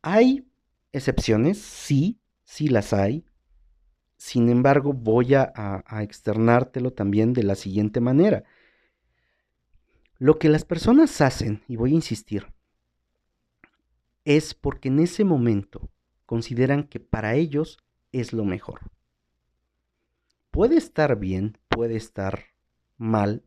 Hay 0.00 0.48
excepciones, 0.90 1.58
sí, 1.58 2.18
sí 2.44 2.68
las 2.68 2.92
hay. 2.92 3.24
sin 4.16 4.48
embargo, 4.48 4.92
voy 4.92 5.34
a, 5.34 5.52
a, 5.54 6.02
externártelo 6.02 6.92
también 6.92 7.32
de 7.34 7.42
la 7.42 7.56
siguiente 7.56 8.00
manera. 8.00 8.44
Lo 10.18 10.38
que 10.38 10.48
las 10.48 10.64
personas 10.64 11.20
hacen, 11.20 11.62
y 11.68 11.76
voy 11.76 11.92
a 11.92 11.96
insistir, 11.96 12.46
es 14.24 14.54
porque 14.54 14.88
en 14.88 15.00
ese 15.00 15.24
momento 15.24 15.90
consideran 16.26 16.84
que 16.84 17.00
para 17.00 17.34
ellos 17.34 17.78
es 18.12 18.32
lo 18.32 18.44
mejor. 18.44 18.80
Puede 20.50 20.76
estar 20.76 21.18
bien, 21.18 21.58
puede 21.68 21.96
estar 21.96 22.44
mal, 22.96 23.42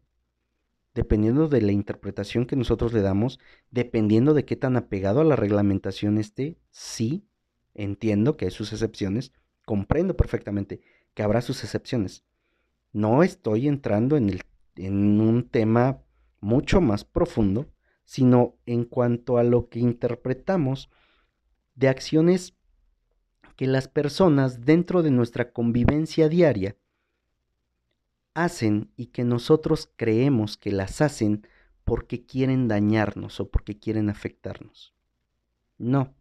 dependiendo 0.95 1.47
de 1.47 1.61
la 1.61 1.71
interpretación 1.71 2.45
que 2.45 2.55
nosotros 2.55 2.93
le 2.93 3.01
damos, 3.01 3.39
dependiendo 3.69 4.33
de 4.33 4.45
qué 4.45 4.55
tan 4.55 4.75
apegado 4.77 5.21
a 5.21 5.25
la 5.25 5.35
reglamentación 5.35 6.17
esté, 6.17 6.57
sí, 6.71 7.27
entiendo 7.73 8.37
que 8.37 8.45
hay 8.45 8.51
sus 8.51 8.73
excepciones, 8.73 9.33
comprendo 9.65 10.15
perfectamente 10.15 10.81
que 11.13 11.23
habrá 11.23 11.41
sus 11.41 11.63
excepciones. 11.63 12.23
No 12.91 13.23
estoy 13.23 13.67
entrando 13.67 14.15
en, 14.17 14.29
el, 14.29 14.41
en 14.77 15.19
un 15.19 15.49
tema 15.49 16.01
mucho 16.39 16.81
más 16.81 17.03
profundo, 17.03 17.67
sino 18.05 18.55
en 18.65 18.85
cuanto 18.85 19.37
a 19.37 19.43
lo 19.43 19.69
que 19.69 19.79
interpretamos 19.79 20.89
de 21.73 21.89
acciones 21.89 22.55
que 23.55 23.67
las 23.67 23.87
personas 23.87 24.65
dentro 24.65 25.03
de 25.03 25.11
nuestra 25.11 25.51
convivencia 25.51 26.29
diaria 26.29 26.77
hacen 28.33 28.91
y 28.95 29.07
que 29.07 29.23
nosotros 29.23 29.89
creemos 29.95 30.57
que 30.57 30.71
las 30.71 31.01
hacen 31.01 31.47
porque 31.83 32.25
quieren 32.25 32.67
dañarnos 32.67 33.39
o 33.39 33.49
porque 33.49 33.79
quieren 33.79 34.09
afectarnos. 34.09 34.93
No. 35.77 36.13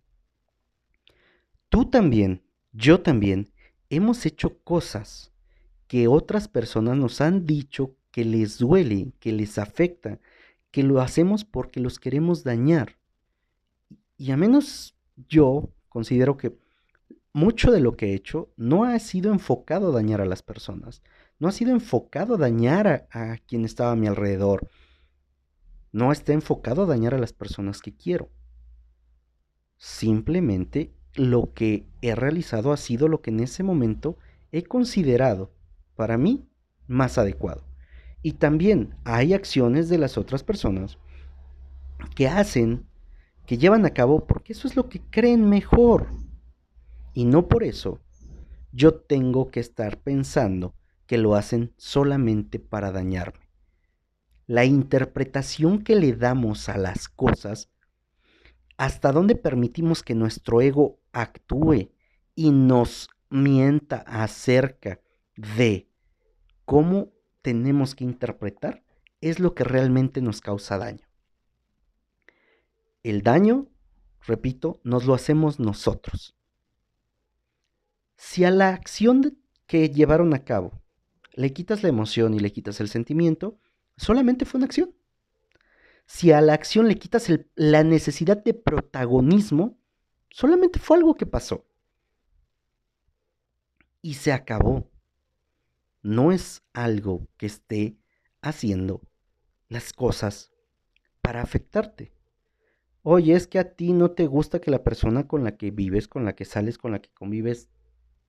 Tú 1.68 1.90
también, 1.90 2.42
yo 2.72 3.00
también, 3.00 3.52
hemos 3.90 4.26
hecho 4.26 4.58
cosas 4.60 5.32
que 5.88 6.06
otras 6.08 6.48
personas 6.48 6.96
nos 6.96 7.20
han 7.20 7.46
dicho 7.46 7.96
que 8.10 8.24
les 8.24 8.58
duele, 8.58 9.12
que 9.18 9.32
les 9.32 9.58
afecta, 9.58 10.20
que 10.74 10.82
lo 10.82 11.00
hacemos 11.00 11.44
porque 11.44 11.78
los 11.78 12.00
queremos 12.00 12.42
dañar. 12.42 12.98
Y 14.16 14.32
a 14.32 14.36
menos 14.36 14.96
yo 15.28 15.70
considero 15.88 16.36
que 16.36 16.58
mucho 17.32 17.70
de 17.70 17.78
lo 17.78 17.96
que 17.96 18.06
he 18.06 18.14
hecho 18.14 18.52
no 18.56 18.82
ha 18.82 18.98
sido 18.98 19.30
enfocado 19.30 19.90
a 19.90 19.92
dañar 19.92 20.20
a 20.20 20.24
las 20.24 20.42
personas, 20.42 21.00
no 21.38 21.46
ha 21.46 21.52
sido 21.52 21.70
enfocado 21.70 22.34
a 22.34 22.38
dañar 22.38 23.06
a, 23.12 23.36
quien 23.46 23.64
estaba 23.64 23.92
a 23.92 23.96
mi 23.96 24.08
alrededor, 24.08 24.68
no 25.92 26.10
está 26.10 26.32
enfocado 26.32 26.82
a 26.82 26.86
dañar 26.86 27.14
a 27.14 27.18
las 27.18 27.32
personas 27.32 27.80
que 27.80 27.94
quiero. 27.94 28.32
Simplemente 29.76 30.92
lo 31.14 31.54
que 31.54 31.86
he 32.02 32.16
realizado 32.16 32.72
ha 32.72 32.76
sido 32.78 33.06
lo 33.06 33.22
que 33.22 33.30
en 33.30 33.38
ese 33.38 33.62
momento 33.62 34.18
he 34.50 34.64
considerado 34.64 35.52
para 35.94 36.18
mí 36.18 36.48
más 36.88 37.16
adecuado. 37.16 37.64
Y 38.24 38.32
también 38.32 38.96
hay 39.04 39.34
acciones 39.34 39.90
de 39.90 39.98
las 39.98 40.16
otras 40.16 40.42
personas 40.42 40.96
que 42.16 42.26
hacen, 42.26 42.86
que 43.44 43.58
llevan 43.58 43.84
a 43.84 43.90
cabo 43.90 44.26
porque 44.26 44.54
eso 44.54 44.66
es 44.66 44.76
lo 44.76 44.88
que 44.88 45.02
creen 45.10 45.46
mejor. 45.46 46.08
Y 47.12 47.26
no 47.26 47.48
por 47.48 47.62
eso 47.64 48.00
yo 48.72 48.94
tengo 48.94 49.50
que 49.50 49.60
estar 49.60 49.98
pensando 49.98 50.74
que 51.06 51.18
lo 51.18 51.34
hacen 51.34 51.74
solamente 51.76 52.58
para 52.58 52.92
dañarme. 52.92 53.46
La 54.46 54.64
interpretación 54.64 55.84
que 55.84 55.94
le 55.94 56.14
damos 56.14 56.70
a 56.70 56.78
las 56.78 57.10
cosas, 57.10 57.68
hasta 58.78 59.12
dónde 59.12 59.36
permitimos 59.36 60.02
que 60.02 60.14
nuestro 60.14 60.62
ego 60.62 60.98
actúe 61.12 61.90
y 62.34 62.52
nos 62.52 63.10
mienta 63.28 63.98
acerca 63.98 64.98
de 65.36 65.90
cómo 66.64 67.13
tenemos 67.44 67.94
que 67.94 68.04
interpretar, 68.04 68.82
es 69.20 69.38
lo 69.38 69.54
que 69.54 69.64
realmente 69.64 70.22
nos 70.22 70.40
causa 70.40 70.78
daño. 70.78 71.06
El 73.02 73.20
daño, 73.20 73.68
repito, 74.26 74.80
nos 74.82 75.04
lo 75.04 75.12
hacemos 75.12 75.60
nosotros. 75.60 76.34
Si 78.16 78.44
a 78.44 78.50
la 78.50 78.70
acción 78.70 79.36
que 79.66 79.90
llevaron 79.90 80.32
a 80.32 80.42
cabo 80.42 80.80
le 81.34 81.52
quitas 81.52 81.82
la 81.82 81.90
emoción 81.90 82.32
y 82.32 82.40
le 82.40 82.50
quitas 82.50 82.80
el 82.80 82.88
sentimiento, 82.88 83.58
solamente 83.98 84.46
fue 84.46 84.58
una 84.58 84.66
acción. 84.66 84.94
Si 86.06 86.32
a 86.32 86.40
la 86.40 86.54
acción 86.54 86.88
le 86.88 86.96
quitas 86.96 87.28
la 87.56 87.84
necesidad 87.84 88.42
de 88.42 88.54
protagonismo, 88.54 89.78
solamente 90.30 90.78
fue 90.78 90.96
algo 90.96 91.14
que 91.14 91.26
pasó. 91.26 91.66
Y 94.00 94.14
se 94.14 94.32
acabó. 94.32 94.93
No 96.04 96.32
es 96.32 96.62
algo 96.74 97.26
que 97.38 97.46
esté 97.46 97.96
haciendo 98.42 99.00
las 99.70 99.94
cosas 99.94 100.52
para 101.22 101.40
afectarte. 101.40 102.12
Oye, 103.02 103.34
es 103.34 103.46
que 103.46 103.58
a 103.58 103.74
ti 103.74 103.94
no 103.94 104.10
te 104.10 104.26
gusta 104.26 104.60
que 104.60 104.70
la 104.70 104.84
persona 104.84 105.26
con 105.26 105.44
la 105.44 105.56
que 105.56 105.70
vives, 105.70 106.06
con 106.06 106.26
la 106.26 106.36
que 106.36 106.44
sales, 106.44 106.76
con 106.76 106.92
la 106.92 107.00
que 107.00 107.08
convives, 107.14 107.70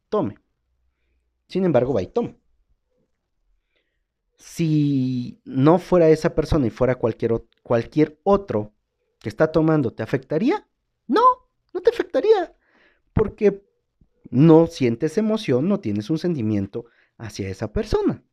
tome. 0.07 0.37
Sin 1.49 1.65
embargo, 1.65 1.93
va 1.93 2.01
y 2.01 2.07
toma. 2.07 2.37
Si 4.37 5.41
no 5.43 5.77
fuera 5.77 6.07
esa 6.07 6.33
persona 6.33 6.67
y 6.67 6.69
fuera 6.69 6.95
cualquier, 6.95 7.43
cualquier 7.61 8.21
otro 8.23 8.73
que 9.19 9.27
está 9.27 9.51
tomando, 9.51 9.91
¿te 9.91 10.01
afectaría? 10.01 10.65
No, 11.07 11.23
no 11.73 11.81
te 11.81 11.89
afectaría. 11.89 12.55
Porque 13.11 13.65
no 14.29 14.67
sientes 14.67 15.17
emoción, 15.17 15.67
no 15.67 15.81
tienes 15.81 16.09
un 16.09 16.19
sentimiento 16.19 16.85
hacia 17.17 17.49
esa 17.49 17.71
persona. 17.71 18.23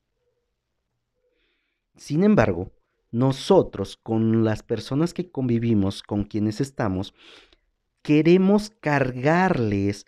Sin 1.97 2.25
embargo, 2.25 2.73
nosotros 3.11 3.97
con 3.97 4.45
las 4.45 4.63
personas 4.63 5.13
que 5.13 5.31
convivimos, 5.31 6.03
con 6.03 6.25
quienes 6.25 6.61
estamos, 6.61 7.15
queremos 8.03 8.71
cargarles 8.81 10.07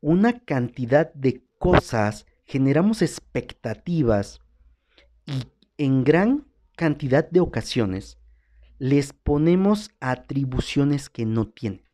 una 0.00 0.40
cantidad 0.40 1.12
de 1.14 1.44
cosas, 1.58 2.26
generamos 2.44 3.02
expectativas 3.02 4.40
y 5.26 5.44
en 5.78 6.04
gran 6.04 6.46
cantidad 6.76 7.28
de 7.28 7.40
ocasiones 7.40 8.18
les 8.78 9.12
ponemos 9.12 9.90
atribuciones 10.00 11.08
que 11.08 11.24
no 11.24 11.48
tienen. 11.48 11.84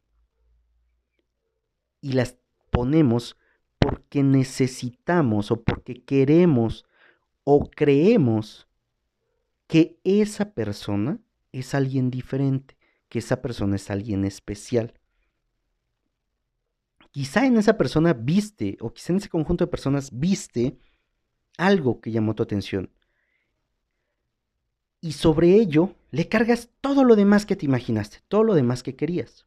Y 2.01 2.13
las 2.13 2.37
ponemos 2.71 3.37
porque 3.83 4.23
necesitamos 4.23 5.51
o 5.51 5.63
porque 5.63 6.03
queremos 6.05 6.85
o 7.45 7.69
creemos 7.69 8.69
que 9.67 9.99
esa 10.05 10.53
persona 10.53 11.19
es 11.51 11.75
alguien 11.75 12.11
diferente, 12.11 12.77
que 13.09 13.19
esa 13.19 13.43
persona 13.43 13.77
es 13.77 13.91
alguien 13.91 14.25
especial 14.25 14.95
quizá 17.13 17.47
en 17.47 17.59
esa 17.59 17.77
persona 17.77 18.15
viste, 18.15 18.77
o 18.81 18.93
quizá 18.93 19.13
en 19.13 19.19
ese 19.19 19.29
conjunto 19.29 19.65
de 19.65 19.71
personas 19.71 20.11
viste 20.19 20.79
algo 21.57 22.01
que 22.01 22.11
llamó 22.11 22.35
tu 22.35 22.43
atención. 22.43 22.91
Y 25.01 25.13
sobre 25.13 25.55
ello 25.55 25.95
le 26.11 26.29
cargas 26.29 26.71
todo 26.81 27.05
lo 27.05 27.15
demás 27.15 27.47
que 27.47 27.55
te 27.55 27.67
imaginaste, 27.67 28.19
todo 28.29 28.43
lo 28.43 28.55
demás 28.55 28.83
que 28.83 28.97
querías. 28.97 29.47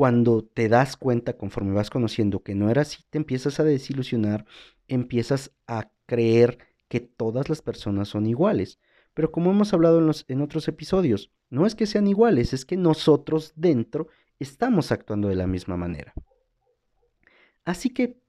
Cuando 0.00 0.42
te 0.42 0.70
das 0.70 0.96
cuenta, 0.96 1.36
conforme 1.36 1.74
vas 1.74 1.90
conociendo 1.90 2.42
que 2.42 2.54
no 2.54 2.70
era 2.70 2.80
así, 2.80 3.04
te 3.10 3.18
empiezas 3.18 3.60
a 3.60 3.64
desilusionar, 3.64 4.46
empiezas 4.88 5.52
a 5.66 5.90
creer 6.06 6.56
que 6.88 7.00
todas 7.00 7.50
las 7.50 7.60
personas 7.60 8.08
son 8.08 8.24
iguales. 8.24 8.78
Pero 9.12 9.30
como 9.30 9.50
hemos 9.50 9.74
hablado 9.74 9.98
en, 9.98 10.10
en 10.28 10.40
otros 10.40 10.68
episodios, 10.68 11.30
no 11.50 11.66
es 11.66 11.74
que 11.74 11.84
sean 11.84 12.06
iguales, 12.06 12.54
es 12.54 12.64
que 12.64 12.78
nosotros 12.78 13.52
dentro 13.56 14.08
estamos 14.38 14.90
actuando 14.90 15.28
de 15.28 15.34
la 15.34 15.46
misma 15.46 15.76
manera. 15.76 16.14
Así 17.66 17.90
que 17.90 18.22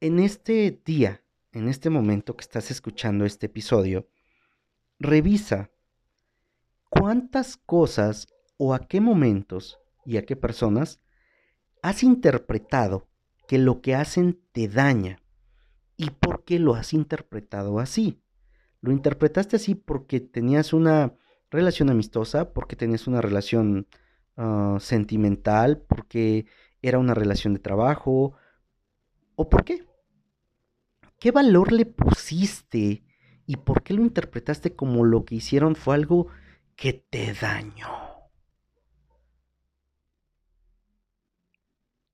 en 0.00 0.18
este 0.18 0.82
día, 0.84 1.22
en 1.52 1.68
este 1.68 1.88
momento 1.88 2.36
que 2.36 2.42
estás 2.42 2.70
escuchando 2.70 3.24
este 3.24 3.46
episodio, 3.46 4.06
revisa 4.98 5.70
cuántas 6.90 7.56
cosas 7.56 8.28
o 8.58 8.74
a 8.74 8.80
qué 8.80 9.00
momentos 9.00 9.78
y 10.04 10.16
a 10.16 10.24
qué 10.24 10.36
personas 10.36 11.00
has 11.82 12.02
interpretado 12.02 13.08
que 13.48 13.58
lo 13.58 13.80
que 13.80 13.94
hacen 13.94 14.40
te 14.52 14.68
daña 14.68 15.20
y 15.96 16.10
por 16.10 16.44
qué 16.44 16.58
lo 16.58 16.74
has 16.74 16.92
interpretado 16.92 17.78
así. 17.78 18.20
Lo 18.80 18.92
interpretaste 18.92 19.56
así 19.56 19.74
porque 19.74 20.20
tenías 20.20 20.72
una 20.72 21.14
relación 21.50 21.90
amistosa, 21.90 22.52
porque 22.52 22.76
tenías 22.76 23.06
una 23.06 23.20
relación 23.20 23.86
ah, 24.36 24.78
sentimental, 24.80 25.82
porque 25.86 26.46
¿Era 26.82 26.98
una 26.98 27.14
relación 27.14 27.54
de 27.54 27.60
trabajo? 27.60 28.34
¿O 29.36 29.48
por 29.48 29.64
qué? 29.64 29.86
¿Qué 31.18 31.30
valor 31.30 31.70
le 31.70 31.86
pusiste 31.86 33.04
y 33.46 33.56
por 33.56 33.82
qué 33.82 33.94
lo 33.94 34.02
interpretaste 34.02 34.74
como 34.74 35.04
lo 35.04 35.24
que 35.24 35.36
hicieron 35.36 35.76
fue 35.76 35.94
algo 35.94 36.26
que 36.74 36.92
te 36.92 37.32
dañó? 37.32 38.01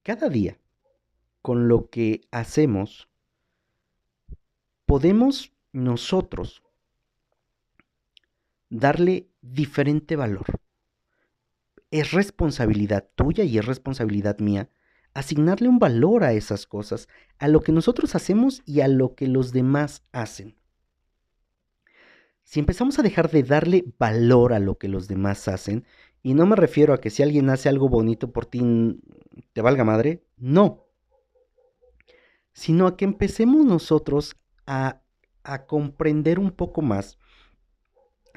Cada 0.08 0.30
día 0.30 0.58
con 1.42 1.68
lo 1.68 1.90
que 1.90 2.22
hacemos, 2.30 3.10
podemos 4.86 5.52
nosotros 5.72 6.62
darle 8.70 9.28
diferente 9.42 10.16
valor. 10.16 10.46
Es 11.90 12.12
responsabilidad 12.12 13.06
tuya 13.16 13.44
y 13.44 13.58
es 13.58 13.66
responsabilidad 13.66 14.38
mía 14.38 14.70
asignarle 15.12 15.68
un 15.68 15.78
valor 15.78 16.24
a 16.24 16.32
esas 16.32 16.64
cosas, 16.66 17.06
a 17.38 17.46
lo 17.46 17.60
que 17.60 17.72
nosotros 17.72 18.14
hacemos 18.14 18.62
y 18.64 18.80
a 18.80 18.88
lo 18.88 19.14
que 19.14 19.28
los 19.28 19.52
demás 19.52 20.04
hacen. 20.12 20.56
Si 22.44 22.60
empezamos 22.60 22.98
a 22.98 23.02
dejar 23.02 23.30
de 23.30 23.42
darle 23.42 23.84
valor 23.98 24.54
a 24.54 24.58
lo 24.58 24.78
que 24.78 24.88
los 24.88 25.06
demás 25.06 25.48
hacen, 25.48 25.84
y 26.22 26.34
no 26.34 26.46
me 26.46 26.56
refiero 26.56 26.92
a 26.92 27.00
que 27.00 27.10
si 27.10 27.22
alguien 27.22 27.50
hace 27.50 27.68
algo 27.68 27.88
bonito 27.88 28.32
por 28.32 28.46
ti 28.46 29.00
te 29.52 29.62
valga 29.62 29.84
madre, 29.84 30.24
no, 30.36 30.86
sino 32.52 32.86
a 32.86 32.96
que 32.96 33.04
empecemos 33.04 33.64
nosotros 33.64 34.36
a, 34.66 35.00
a 35.44 35.66
comprender 35.66 36.38
un 36.38 36.50
poco 36.50 36.82
más 36.82 37.18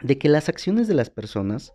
de 0.02 0.18
que 0.18 0.30
las 0.30 0.50
acciones 0.50 0.88
de 0.88 0.94
las 0.94 1.10
personas 1.10 1.74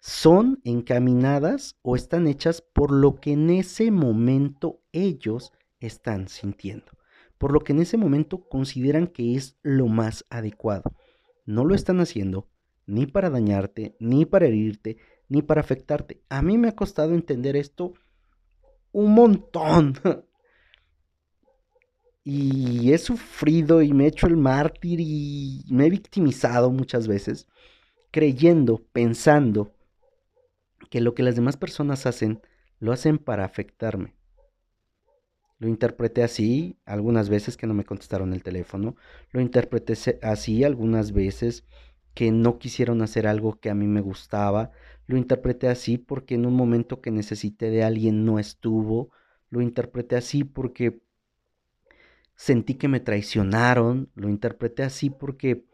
son 0.00 0.60
encaminadas 0.64 1.76
o 1.82 1.96
están 1.96 2.28
hechas 2.28 2.60
por 2.60 2.92
lo 2.92 3.16
que 3.16 3.32
en 3.32 3.50
ese 3.50 3.90
momento 3.90 4.80
ellos 4.92 5.52
están 5.80 6.28
sintiendo, 6.28 6.92
por 7.38 7.52
lo 7.52 7.60
que 7.60 7.72
en 7.72 7.80
ese 7.80 7.96
momento 7.96 8.48
consideran 8.48 9.08
que 9.08 9.34
es 9.34 9.58
lo 9.62 9.88
más 9.88 10.24
adecuado. 10.30 10.92
No 11.44 11.64
lo 11.64 11.74
están 11.74 12.00
haciendo 12.00 12.48
ni 12.86 13.06
para 13.06 13.30
dañarte, 13.30 13.96
ni 13.98 14.24
para 14.24 14.46
herirte, 14.46 14.98
ni 15.28 15.42
para 15.42 15.60
afectarte. 15.60 16.20
A 16.28 16.42
mí 16.42 16.58
me 16.58 16.68
ha 16.68 16.76
costado 16.76 17.14
entender 17.14 17.56
esto 17.56 17.94
un 18.92 19.14
montón. 19.14 19.94
y 22.28 22.92
he 22.92 22.98
sufrido 22.98 23.82
y 23.82 23.92
me 23.92 24.04
he 24.04 24.08
hecho 24.08 24.26
el 24.26 24.36
mártir 24.36 24.98
y 25.00 25.64
me 25.68 25.86
he 25.86 25.90
victimizado 25.90 26.72
muchas 26.72 27.06
veces, 27.06 27.46
creyendo, 28.10 28.82
pensando 28.92 29.72
que 30.90 31.00
lo 31.00 31.14
que 31.14 31.22
las 31.22 31.36
demás 31.36 31.56
personas 31.56 32.04
hacen, 32.04 32.42
lo 32.80 32.90
hacen 32.92 33.18
para 33.18 33.44
afectarme. 33.44 34.16
Lo 35.58 35.68
interpreté 35.68 36.24
así 36.24 36.76
algunas 36.84 37.28
veces 37.28 37.56
que 37.56 37.68
no 37.68 37.74
me 37.74 37.84
contestaron 37.84 38.32
el 38.32 38.42
teléfono, 38.42 38.96
lo 39.30 39.40
interpreté 39.40 39.94
así 40.22 40.64
algunas 40.64 41.12
veces 41.12 41.64
que 42.16 42.32
no 42.32 42.58
quisieron 42.58 43.02
hacer 43.02 43.26
algo 43.26 43.60
que 43.60 43.68
a 43.68 43.74
mí 43.74 43.86
me 43.86 44.00
gustaba, 44.00 44.70
lo 45.06 45.18
interpreté 45.18 45.68
así 45.68 45.98
porque 45.98 46.34
en 46.34 46.46
un 46.46 46.54
momento 46.54 47.02
que 47.02 47.10
necesité 47.10 47.68
de 47.68 47.84
alguien 47.84 48.24
no 48.24 48.38
estuvo, 48.38 49.10
lo 49.50 49.60
interpreté 49.60 50.16
así 50.16 50.42
porque 50.42 51.02
sentí 52.34 52.76
que 52.76 52.88
me 52.88 53.00
traicionaron, 53.00 54.10
lo 54.14 54.30
interpreté 54.30 54.82
así 54.82 55.10
porque 55.10 55.66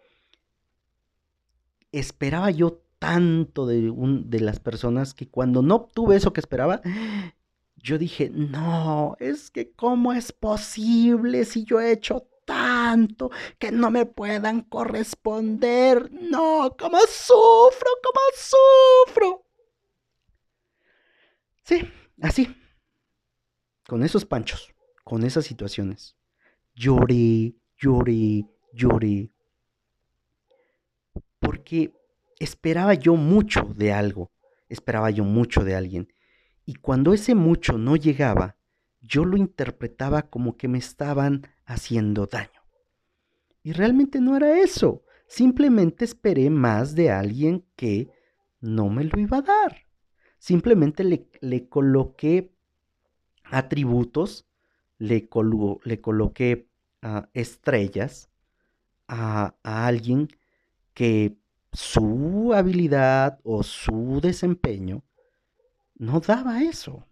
esperaba 1.92 2.50
yo 2.50 2.82
tanto 2.98 3.64
de, 3.68 3.88
un, 3.90 4.28
de 4.28 4.40
las 4.40 4.58
personas 4.58 5.14
que 5.14 5.28
cuando 5.28 5.62
no 5.62 5.76
obtuve 5.76 6.16
eso 6.16 6.32
que 6.32 6.40
esperaba, 6.40 6.80
yo 7.76 7.98
dije, 7.98 8.30
no, 8.30 9.16
es 9.20 9.48
que 9.52 9.70
cómo 9.70 10.12
es 10.12 10.32
posible 10.32 11.44
si 11.44 11.62
yo 11.62 11.80
he 11.80 11.92
hecho 11.92 12.26
tanto 12.52 13.30
que 13.58 13.72
no 13.72 13.90
me 13.90 14.04
puedan 14.04 14.60
corresponder. 14.60 16.12
No, 16.12 16.76
cómo 16.78 16.98
sufro, 17.08 17.90
cómo 18.04 18.20
sufro. 19.06 19.46
Sí, 21.64 21.90
así. 22.20 22.54
Con 23.86 24.02
esos 24.02 24.26
panchos, 24.26 24.74
con 25.02 25.24
esas 25.24 25.46
situaciones. 25.46 26.14
Lloré, 26.74 27.54
lloré, 27.78 28.44
lloré. 28.74 29.30
Porque 31.38 31.94
esperaba 32.38 32.92
yo 32.92 33.16
mucho 33.16 33.72
de 33.74 33.94
algo, 33.94 34.30
esperaba 34.68 35.10
yo 35.10 35.24
mucho 35.24 35.64
de 35.64 35.74
alguien. 35.74 36.12
Y 36.66 36.74
cuando 36.74 37.14
ese 37.14 37.34
mucho 37.34 37.78
no 37.78 37.96
llegaba, 37.96 38.56
yo 39.00 39.24
lo 39.24 39.38
interpretaba 39.38 40.28
como 40.28 40.56
que 40.58 40.68
me 40.68 40.78
estaban 40.78 41.46
haciendo 41.64 42.26
daño. 42.26 42.62
Y 43.62 43.72
realmente 43.72 44.20
no 44.20 44.36
era 44.36 44.60
eso. 44.60 45.04
Simplemente 45.26 46.04
esperé 46.04 46.50
más 46.50 46.94
de 46.94 47.10
alguien 47.10 47.64
que 47.76 48.10
no 48.60 48.88
me 48.88 49.04
lo 49.04 49.18
iba 49.18 49.38
a 49.38 49.42
dar. 49.42 49.86
Simplemente 50.38 51.04
le, 51.04 51.28
le 51.40 51.68
coloqué 51.68 52.52
atributos, 53.44 54.46
le, 54.98 55.28
le 55.84 56.00
coloqué 56.00 56.68
ah, 57.02 57.28
estrellas 57.32 58.28
a, 59.08 59.54
a 59.62 59.86
alguien 59.86 60.28
que 60.94 61.36
su 61.72 62.52
habilidad 62.54 63.40
o 63.44 63.62
su 63.62 64.20
desempeño 64.20 65.02
no 65.96 66.20
daba 66.20 66.62
eso. 66.62 67.06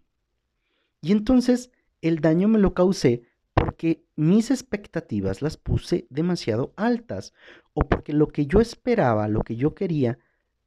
Y 1.01 1.11
entonces 1.11 1.71
el 2.01 2.19
daño 2.19 2.47
me 2.47 2.59
lo 2.59 2.73
causé 2.73 3.23
porque 3.61 4.03
mis 4.15 4.49
expectativas 4.49 5.43
las 5.43 5.55
puse 5.55 6.07
demasiado 6.09 6.73
altas 6.77 7.31
o 7.73 7.81
porque 7.81 8.11
lo 8.11 8.27
que 8.29 8.47
yo 8.47 8.59
esperaba, 8.59 9.27
lo 9.27 9.41
que 9.41 9.55
yo 9.55 9.75
quería, 9.75 10.17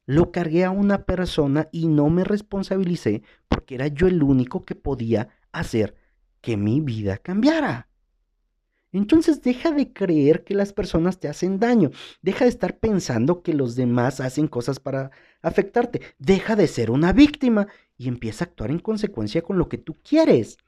lo 0.06 0.30
cargué 0.30 0.64
a 0.64 0.70
una 0.70 1.04
persona 1.04 1.68
y 1.72 1.88
no 1.88 2.08
me 2.08 2.22
responsabilicé 2.22 3.24
porque 3.48 3.74
era 3.74 3.88
yo 3.88 4.06
el 4.06 4.22
único 4.22 4.64
que 4.64 4.76
podía 4.76 5.28
hacer 5.50 5.96
que 6.40 6.56
mi 6.56 6.80
vida 6.80 7.16
cambiara. 7.18 7.88
Entonces 8.92 9.42
deja 9.42 9.72
de 9.72 9.92
creer 9.92 10.44
que 10.44 10.54
las 10.54 10.72
personas 10.72 11.18
te 11.18 11.26
hacen 11.26 11.58
daño. 11.58 11.90
Deja 12.22 12.44
de 12.44 12.50
estar 12.50 12.78
pensando 12.78 13.42
que 13.42 13.54
los 13.54 13.74
demás 13.74 14.20
hacen 14.20 14.46
cosas 14.46 14.78
para 14.78 15.10
afectarte. 15.42 16.00
Deja 16.20 16.54
de 16.54 16.68
ser 16.68 16.92
una 16.92 17.12
víctima 17.12 17.66
y 17.96 18.06
empieza 18.06 18.44
a 18.44 18.48
actuar 18.48 18.70
en 18.70 18.78
consecuencia 18.78 19.42
con 19.42 19.58
lo 19.58 19.68
que 19.68 19.78
tú 19.78 19.96
quieres. 20.08 20.58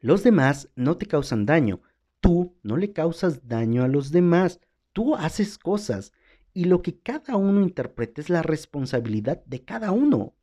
Los 0.00 0.22
demás 0.22 0.68
no 0.76 0.96
te 0.96 1.06
causan 1.06 1.46
daño. 1.46 1.80
Tú 2.20 2.56
no 2.62 2.76
le 2.76 2.92
causas 2.92 3.46
daño 3.48 3.82
a 3.84 3.88
los 3.88 4.10
demás. 4.10 4.60
Tú 4.92 5.14
haces 5.16 5.58
cosas 5.58 6.12
y 6.52 6.64
lo 6.64 6.82
que 6.82 6.98
cada 6.98 7.36
uno 7.36 7.62
interprete 7.62 8.20
es 8.20 8.30
la 8.30 8.42
responsabilidad 8.42 9.44
de 9.44 9.64
cada 9.64 9.92
uno 9.92 10.34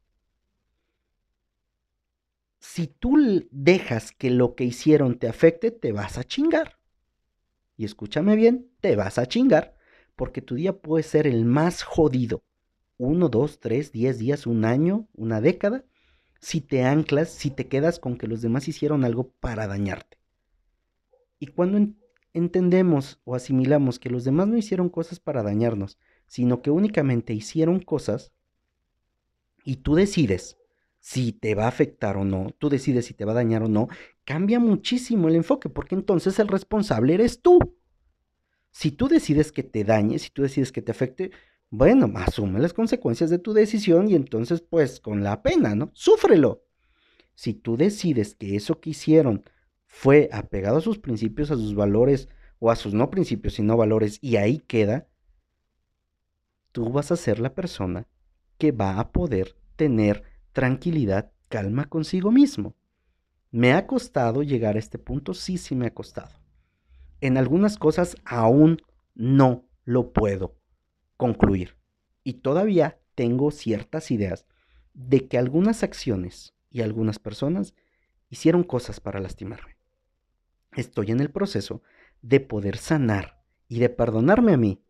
si 2.66 2.88
tú 2.88 3.16
dejas 3.52 4.12
que 4.12 4.32
lo 4.32 4.56
que 4.56 4.64
hicieron 4.64 5.20
te 5.20 5.28
afecte, 5.28 5.70
te 5.70 5.92
vas 5.92 6.18
a 6.18 6.24
chingar. 6.24 6.80
Y 7.78 7.86
escúchame 7.86 8.36
bien, 8.36 8.72
te 8.82 8.96
vas 8.96 9.20
a 9.20 9.28
chingar, 9.28 9.78
porque 10.16 10.42
tu 10.42 10.56
día 10.56 10.76
puede 10.82 11.04
ser 11.04 11.28
el 11.28 11.46
más 11.46 11.84
jodido. 11.84 12.44
Uno, 12.98 13.30
dos, 13.30 13.60
tres, 13.60 13.92
diez 13.92 14.18
días, 14.18 14.48
un 14.48 14.66
año, 14.66 15.08
una 15.14 15.42
década, 15.42 15.86
si 16.46 16.62
te 16.62 16.84
anclas, 16.84 17.30
si 17.30 17.50
te 17.50 17.68
quedas 17.68 17.98
con 17.98 18.20
que 18.20 18.28
los 18.28 18.40
demás 18.40 18.68
hicieron 18.68 19.04
algo 19.04 19.32
para 19.40 19.66
dañarte. 19.66 20.20
Y 21.40 21.48
cuando 21.48 21.92
entendemos 22.34 23.20
o 23.24 23.34
asimilamos 23.34 23.98
que 23.98 24.12
los 24.12 24.26
demás 24.26 24.48
no 24.48 24.56
hicieron 24.56 24.90
cosas 24.90 25.20
para 25.20 25.42
dañarnos, 25.42 25.98
sino 26.28 26.62
que 26.62 26.70
únicamente 26.70 27.34
hicieron 27.34 27.80
cosas, 27.80 28.32
y 29.64 29.78
tú 29.78 29.96
decides 29.96 30.60
si 31.00 31.32
te 31.32 31.56
va 31.56 31.66
a 31.66 31.70
afectar 31.70 32.16
o 32.16 32.24
no, 32.24 32.52
tú 32.60 32.70
decides 32.70 33.08
si 33.08 33.16
te 33.16 33.26
va 33.26 33.32
a 33.32 33.42
dañar 33.42 33.64
o 33.64 33.68
no, 33.68 33.88
cambia 34.24 34.60
muchísimo 34.60 35.30
el 35.30 35.38
enfoque, 35.38 35.70
porque 35.70 35.96
entonces 35.96 36.38
el 36.38 36.48
responsable 36.48 37.16
eres 37.16 37.42
tú. 37.42 37.58
Si 38.70 38.92
tú 38.92 39.08
decides 39.08 39.52
que 39.52 39.64
te 39.64 39.84
dañe, 39.84 40.20
si 40.20 40.30
tú 40.30 40.44
decides 40.44 40.72
que 40.72 40.84
te 40.84 40.92
afecte, 40.92 41.32
bueno, 41.70 42.12
asume 42.16 42.60
las 42.60 42.74
consecuencias 42.74 43.30
de 43.30 43.40
tu 43.40 43.54
decisión 43.54 44.10
y 44.10 44.16
entonces 44.16 44.62
pues 44.62 45.00
con 45.00 45.24
la 45.24 45.42
pena, 45.42 45.76
¿no? 45.76 45.92
Súfrelo. 45.94 46.64
Si 47.34 47.54
tú 47.54 47.76
decides 47.76 48.36
que 48.36 48.56
eso 48.56 48.80
que 48.80 48.92
hicieron 48.92 49.44
fue 49.86 50.30
apegado 50.32 50.78
a 50.78 50.82
sus 50.82 51.00
principios, 51.00 51.52
a 51.52 51.56
sus 51.56 51.76
valores, 51.76 52.30
o 52.60 52.72
a 52.72 52.76
sus 52.76 52.94
no 52.94 53.10
principios, 53.10 53.56
sino 53.56 53.76
valores, 53.76 54.20
y 54.22 54.38
ahí 54.38 54.60
queda, 54.60 55.08
tú 56.72 56.92
vas 56.92 57.12
a 57.12 57.18
ser 57.18 57.40
la 57.40 57.54
persona 57.54 58.08
que 58.58 58.72
va 58.72 59.00
a 59.00 59.12
poder 59.12 59.56
tener 59.76 60.24
tranquilidad, 60.54 61.32
calma 61.50 61.90
consigo 61.90 62.32
mismo. 62.32 62.76
¿Me 63.52 63.74
ha 63.74 63.88
costado 63.88 64.44
llegar 64.44 64.76
a 64.76 64.80
este 64.80 64.98
punto? 64.98 65.34
Sí, 65.34 65.58
sí 65.58 65.76
me 65.76 65.88
ha 65.88 65.94
costado. 65.94 66.32
En 67.22 67.38
algunas 67.38 67.78
cosas 67.78 68.16
aún 68.26 68.82
no 69.14 69.66
lo 69.84 70.12
puedo 70.12 70.56
concluir. 71.18 71.78
Y 72.24 72.36
todavía 72.36 73.00
tengo 73.16 73.52
ciertas 73.52 74.12
ideas 74.12 74.46
de 74.94 75.28
que 75.28 75.38
algunas 75.38 75.84
acciones 75.84 76.54
y 76.70 76.82
algunas 76.82 77.20
personas 77.20 77.74
hicieron 78.30 78.64
cosas 78.64 79.00
para 79.00 79.20
lastimarme. 79.20 79.78
Estoy 80.76 81.12
en 81.12 81.20
el 81.20 81.32
proceso 81.32 81.82
de 82.22 82.40
poder 82.40 82.78
sanar 82.78 83.42
y 83.68 83.80
de 83.80 83.90
perdonarme 83.90 84.54
a 84.54 84.58
mí 84.58 84.82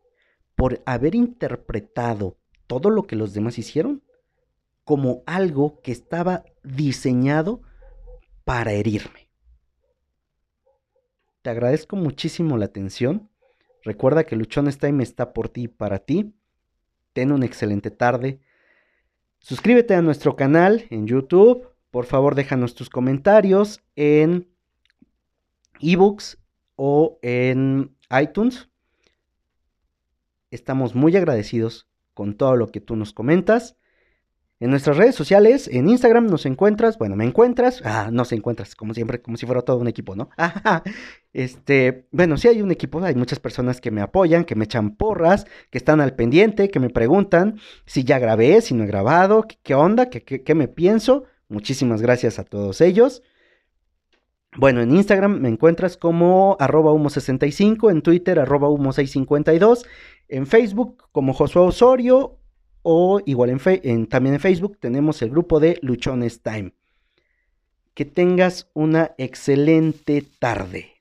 por 0.56 0.82
haber 0.86 1.16
interpretado 1.16 2.38
todo 2.68 2.90
lo 2.90 3.04
que 3.04 3.16
los 3.16 3.34
demás 3.34 3.60
hicieron 3.60 4.04
como 4.84 5.24
algo 5.26 5.82
que 5.82 5.92
estaba 5.92 6.46
diseñado 6.64 7.62
para 8.44 8.72
herirme. 8.72 9.30
te 11.42 11.50
agradezco 11.52 11.96
muchísimo 11.96 12.58
la 12.58 12.66
atención. 12.66 13.30
Recuerda 13.86 14.24
que 14.24 14.36
Luchones 14.36 14.80
Time 14.80 15.04
está 15.04 15.32
por 15.32 15.48
ti 15.48 15.64
y 15.64 15.68
para 15.68 16.00
ti. 16.00 16.34
Ten 17.14 17.32
una 17.32 17.46
excelente 17.46 17.92
tarde. 17.92 18.42
Suscríbete 19.38 19.94
a 19.94 20.02
nuestro 20.02 20.36
canal 20.36 20.86
en 20.90 21.06
YouTube. 21.06 21.70
Por 21.92 22.06
favor, 22.06 22.34
déjanos 22.34 22.74
tus 22.74 22.90
comentarios 22.90 23.84
en 23.96 24.50
ebooks 25.80 26.40
o 26.76 27.20
en 27.22 27.96
iTunes. 28.20 28.70
Estamos 30.50 30.96
muy 30.96 31.16
agradecidos 31.16 31.88
con 32.16 32.36
todo 32.36 32.56
lo 32.56 32.72
que 32.72 32.82
tú 32.82 32.96
nos 32.96 33.14
comentas. 33.14 33.78
En 34.62 34.70
nuestras 34.70 34.96
redes 34.96 35.16
sociales, 35.16 35.68
en 35.70 35.90
Instagram 35.90 36.28
nos 36.28 36.46
encuentras, 36.46 36.98
bueno, 36.98 37.18
me 37.18 37.26
encuentras, 37.26 37.82
ah, 37.84 38.10
no 38.10 38.24
se 38.24 38.36
encuentras, 38.36 38.74
como 38.74 38.94
siempre, 38.94 39.22
como 39.22 39.36
si 39.36 39.46
fuera 39.46 39.64
todo 39.64 39.78
un 39.78 39.90
equipo, 39.90 40.16
¿no? 40.16 40.30
este, 41.34 42.08
bueno, 42.12 42.38
sí 42.38 42.48
hay 42.48 42.62
un 42.62 42.72
equipo, 42.72 43.04
hay 43.04 43.16
muchas 43.16 43.40
personas 43.42 43.82
que 43.82 43.92
me 43.92 44.02
apoyan, 44.02 44.46
que 44.46 44.56
me 44.56 44.64
echan 44.64 44.96
porras, 44.96 45.46
que 45.72 45.78
están 45.78 46.00
al 46.00 46.16
pendiente, 46.16 46.70
que 46.70 46.80
me 46.80 46.90
preguntan 46.90 47.60
si 47.86 48.06
ya 48.06 48.18
grabé, 48.18 48.62
si 48.62 48.74
no 48.74 48.86
he 48.86 48.88
grabado, 48.88 49.46
qué, 49.62 49.76
onda, 49.76 50.10
qué, 50.10 50.24
qué, 50.24 50.56
me 50.56 50.70
pienso. 50.70 51.26
Muchísimas 51.50 52.02
gracias 52.02 52.40
a 52.40 52.46
todos 52.46 52.80
ellos. 52.80 53.24
Bueno, 54.58 54.82
en 54.82 54.96
Instagram 54.96 55.42
me 55.42 55.50
encuentras 55.50 55.98
como 55.98 56.56
arroba 56.62 56.94
humo65, 56.94 57.92
en 57.92 58.02
Twitter 58.02 58.40
arroba 58.40 58.70
humo652, 58.70 59.86
en 60.30 60.48
Facebook 60.48 61.04
como 61.12 61.34
Josué 61.34 61.64
Osorio 61.64 62.40
o 62.88 63.20
igual 63.26 63.50
en, 63.50 64.06
también 64.06 64.36
en 64.36 64.40
Facebook 64.40 64.78
tenemos 64.80 65.22
el 65.24 65.32
grupo 65.32 65.60
de 65.60 65.80
Luchones 65.82 66.42
Time. 66.42 66.72
Que 67.96 68.06
tengas 68.06 68.70
una 68.74 69.16
excelente 69.18 70.24
tarde. 70.40 70.95